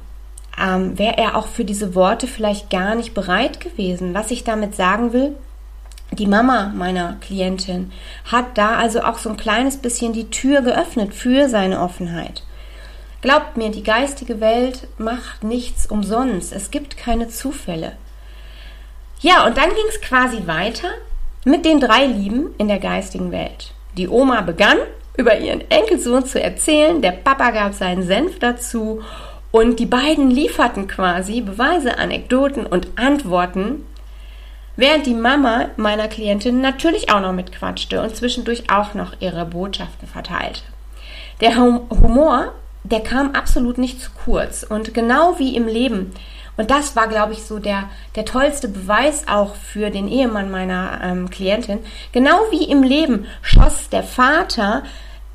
ähm, 0.58 0.98
wäre 0.98 1.18
er 1.18 1.36
auch 1.36 1.48
für 1.48 1.66
diese 1.66 1.96
Worte 1.96 2.28
vielleicht 2.28 2.70
gar 2.70 2.96
nicht 2.96 3.14
bereit 3.14 3.60
gewesen. 3.60 4.14
Was 4.14 4.32
ich 4.32 4.46
damit 4.46 4.74
sagen 4.74 5.12
will, 5.12 5.36
die 6.14 6.28
Mama 6.28 6.72
meiner 6.74 7.18
Klientin 7.20 7.92
hat 8.24 8.58
da 8.58 8.78
also 8.78 9.02
auch 9.02 9.18
so 9.18 9.30
ein 9.30 9.36
kleines 9.36 9.76
bisschen 9.76 10.14
die 10.14 10.30
Tür 10.30 10.62
geöffnet 10.62 11.14
für 11.14 11.50
seine 11.50 11.82
Offenheit. 11.82 12.44
Glaubt 13.20 13.58
mir, 13.58 13.70
die 13.70 13.84
geistige 13.84 14.40
Welt 14.40 14.88
macht 14.98 15.44
nichts 15.44 15.88
umsonst. 15.88 16.54
Es 16.54 16.72
gibt 16.72 16.96
keine 16.96 17.28
Zufälle. 17.28 17.98
Ja, 19.20 19.46
und 19.46 19.58
dann 19.58 19.70
ging 19.70 19.86
es 19.90 20.02
quasi 20.02 20.46
weiter 20.46 20.90
mit 21.46 21.66
den 21.66 21.80
drei 21.80 22.06
Lieben 22.06 22.54
in 22.58 22.68
der 22.68 22.80
geistigen 22.80 23.32
Welt. 23.32 23.72
Die 23.98 24.08
Oma 24.08 24.42
begann 24.42 24.78
über 25.18 25.38
ihren 25.38 25.70
Enkelsohn 25.70 26.26
zu 26.26 26.42
erzählen, 26.42 27.02
der 27.02 27.12
Papa 27.12 27.52
gab 27.52 27.74
seinen 27.74 28.04
Senf 28.04 28.40
dazu 28.40 29.02
und 29.52 29.80
die 29.80 29.86
beiden 29.86 30.30
lieferten 30.30 30.88
quasi 30.88 31.40
Beweise, 31.42 31.98
Anekdoten 31.98 32.66
und 32.66 32.90
Antworten, 32.98 33.86
während 34.76 35.06
die 35.06 35.14
Mama 35.14 35.70
meiner 35.78 36.10
Klientin 36.10 36.60
natürlich 36.60 37.10
auch 37.10 37.22
noch 37.22 37.32
mitquatschte 37.32 38.02
und 38.02 38.16
zwischendurch 38.16 38.70
auch 38.70 38.94
noch 38.94 39.14
ihre 39.22 39.46
Botschaften 39.46 40.08
verteilte. 40.08 40.62
der 41.40 41.56
Humor, 41.56 42.54
der 42.84 43.02
kam 43.02 43.32
absolut 43.32 43.78
nicht 43.78 44.02
zu 44.02 44.12
kurz. 44.26 44.64
Und 44.64 44.94
genau 44.94 45.40
wie 45.40 45.56
im 45.56 45.68
Leben, 45.68 46.14
und 46.58 46.72
das 46.72 46.96
war, 46.96 47.08
glaube 47.08 47.34
ich, 47.34 47.44
so 47.44 47.60
der, 47.60 47.90
der 48.16 48.26
tollste 48.26 48.68
Beweis 48.68 49.28
auch 49.28 49.56
für 49.56 49.90
den 49.90 50.08
Ehemann 50.08 50.52
meiner 50.52 51.02
ähm, 51.04 51.30
Klientin, 51.30 51.80
genau 52.12 52.40
wie 52.52 52.64
im 52.66 52.84
Leben 52.84 53.26
schoss 53.42 53.90
der 53.90 54.04
Vater 54.04 54.84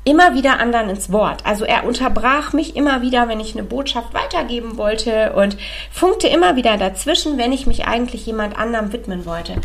immer 0.03 0.33
wieder 0.33 0.59
anderen 0.59 0.89
ins 0.89 1.11
Wort. 1.11 1.45
Also 1.45 1.63
er 1.63 1.83
unterbrach 1.85 2.53
mich 2.53 2.75
immer 2.75 3.01
wieder, 3.01 3.27
wenn 3.27 3.39
ich 3.39 3.53
eine 3.53 3.63
Botschaft 3.63 4.13
weitergeben 4.13 4.77
wollte 4.77 5.33
und 5.33 5.57
funkte 5.91 6.27
immer 6.27 6.55
wieder 6.55 6.77
dazwischen, 6.77 7.37
wenn 7.37 7.51
ich 7.51 7.67
mich 7.67 7.85
eigentlich 7.85 8.25
jemand 8.25 8.57
anderem 8.57 8.93
widmen 8.93 9.25
wollte. 9.25 9.55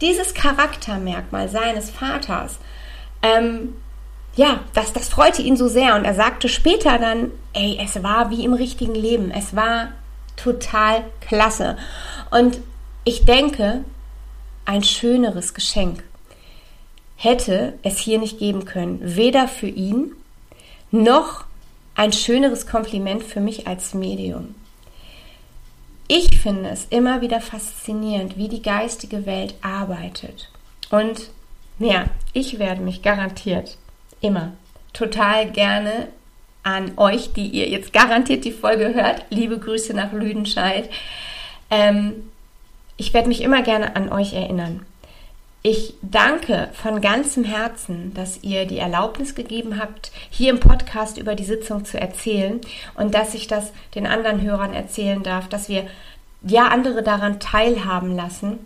Dieses 0.00 0.34
Charaktermerkmal 0.34 1.48
seines 1.48 1.90
Vaters, 1.90 2.58
ähm, 3.22 3.74
ja, 4.34 4.58
das, 4.74 4.92
das 4.92 5.08
freute 5.08 5.42
ihn 5.42 5.56
so 5.56 5.68
sehr 5.68 5.94
und 5.94 6.04
er 6.04 6.14
sagte 6.14 6.48
später 6.48 6.98
dann, 6.98 7.30
ey, 7.52 7.78
es 7.80 8.02
war 8.02 8.30
wie 8.30 8.44
im 8.44 8.52
richtigen 8.52 8.96
Leben, 8.96 9.30
es 9.30 9.54
war 9.54 9.90
total 10.36 11.04
klasse. 11.20 11.76
Und 12.30 12.58
ich 13.04 13.24
denke, 13.24 13.84
ein 14.64 14.82
schöneres 14.82 15.54
Geschenk 15.54 16.02
hätte 17.16 17.74
es 17.82 17.98
hier 17.98 18.18
nicht 18.18 18.38
geben 18.38 18.64
können. 18.64 19.00
Weder 19.02 19.48
für 19.48 19.68
ihn 19.68 20.12
noch 20.90 21.44
ein 21.94 22.12
schöneres 22.12 22.66
Kompliment 22.66 23.22
für 23.22 23.40
mich 23.40 23.66
als 23.66 23.94
Medium. 23.94 24.54
Ich 26.06 26.38
finde 26.38 26.70
es 26.70 26.86
immer 26.90 27.20
wieder 27.20 27.40
faszinierend, 27.40 28.36
wie 28.36 28.48
die 28.48 28.62
geistige 28.62 29.26
Welt 29.26 29.54
arbeitet. 29.62 30.50
Und 30.90 31.30
ja, 31.78 32.04
ich 32.32 32.58
werde 32.58 32.82
mich 32.82 33.02
garantiert 33.02 33.78
immer 34.20 34.52
total 34.92 35.50
gerne 35.50 36.08
an 36.64 36.92
euch, 36.96 37.32
die 37.32 37.46
ihr 37.46 37.68
jetzt 37.68 37.92
garantiert 37.92 38.44
die 38.44 38.52
Folge 38.52 38.94
hört. 38.94 39.24
Liebe 39.30 39.58
Grüße 39.58 39.94
nach 39.94 40.12
Lüdenscheid. 40.12 40.90
Ähm, 41.70 42.30
ich 42.96 43.14
werde 43.14 43.28
mich 43.28 43.42
immer 43.42 43.62
gerne 43.62 43.94
an 43.96 44.10
euch 44.10 44.32
erinnern. 44.32 44.84
Ich 45.62 45.94
danke 46.02 46.68
von 46.74 47.00
ganzem 47.00 47.42
Herzen, 47.42 48.12
dass 48.12 48.42
ihr 48.42 48.66
die 48.66 48.78
Erlaubnis 48.78 49.34
gegeben 49.34 49.78
habt, 49.78 50.12
hier 50.28 50.50
im 50.50 50.60
Podcast 50.60 51.16
über 51.16 51.34
die 51.34 51.44
Sitzung 51.44 51.86
zu 51.86 51.98
erzählen 51.98 52.60
und 52.96 53.14
dass 53.14 53.34
ich 53.34 53.46
das 53.46 53.72
den 53.94 54.06
anderen 54.06 54.42
Hörern 54.42 54.74
erzählen 54.74 55.22
darf, 55.22 55.48
dass 55.48 55.70
wir 55.70 55.86
ja 56.42 56.68
andere 56.68 57.02
daran 57.02 57.40
teilhaben 57.40 58.14
lassen. 58.14 58.58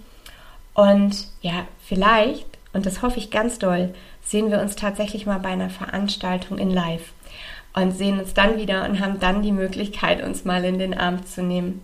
Und 0.74 1.28
ja, 1.40 1.66
vielleicht, 1.84 2.46
und 2.72 2.84
das 2.84 3.00
hoffe 3.02 3.18
ich 3.18 3.30
ganz 3.30 3.60
doll, 3.60 3.94
sehen 4.24 4.50
wir 4.50 4.60
uns 4.60 4.74
tatsächlich 4.74 5.24
mal 5.24 5.38
bei 5.38 5.50
einer 5.50 5.70
Veranstaltung 5.70 6.58
in 6.58 6.70
Live 6.70 7.12
und 7.82 7.92
sehen 7.92 8.18
uns 8.18 8.34
dann 8.34 8.56
wieder 8.56 8.84
und 8.84 9.00
haben 9.00 9.20
dann 9.20 9.42
die 9.42 9.52
Möglichkeit, 9.52 10.22
uns 10.22 10.44
mal 10.44 10.64
in 10.64 10.78
den 10.78 10.98
Arm 10.98 11.24
zu 11.26 11.42
nehmen. 11.42 11.82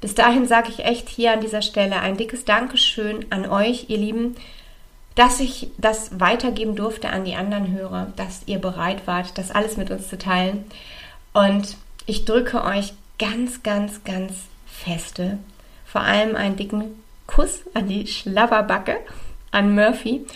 Bis 0.00 0.14
dahin 0.14 0.46
sage 0.46 0.68
ich 0.70 0.84
echt 0.84 1.08
hier 1.08 1.32
an 1.32 1.40
dieser 1.40 1.62
Stelle 1.62 2.00
ein 2.00 2.16
dickes 2.16 2.44
Dankeschön 2.44 3.26
an 3.30 3.46
euch, 3.46 3.88
ihr 3.88 3.98
Lieben, 3.98 4.36
dass 5.14 5.40
ich 5.40 5.68
das 5.78 6.18
weitergeben 6.18 6.74
durfte 6.74 7.10
an 7.10 7.24
die 7.24 7.34
anderen 7.34 7.70
Hörer, 7.72 8.12
dass 8.16 8.42
ihr 8.46 8.58
bereit 8.58 9.06
wart, 9.06 9.36
das 9.38 9.50
alles 9.50 9.76
mit 9.76 9.90
uns 9.90 10.08
zu 10.08 10.18
teilen. 10.18 10.64
Und 11.32 11.76
ich 12.06 12.24
drücke 12.24 12.64
euch 12.64 12.94
ganz, 13.18 13.62
ganz, 13.62 14.04
ganz 14.04 14.32
feste, 14.66 15.38
vor 15.84 16.00
allem 16.00 16.34
einen 16.34 16.56
dicken 16.56 17.02
Kuss 17.26 17.60
an 17.74 17.88
die 17.88 18.06
Schlabberbacke, 18.06 18.98
an 19.50 19.74
Murphy. 19.74 20.26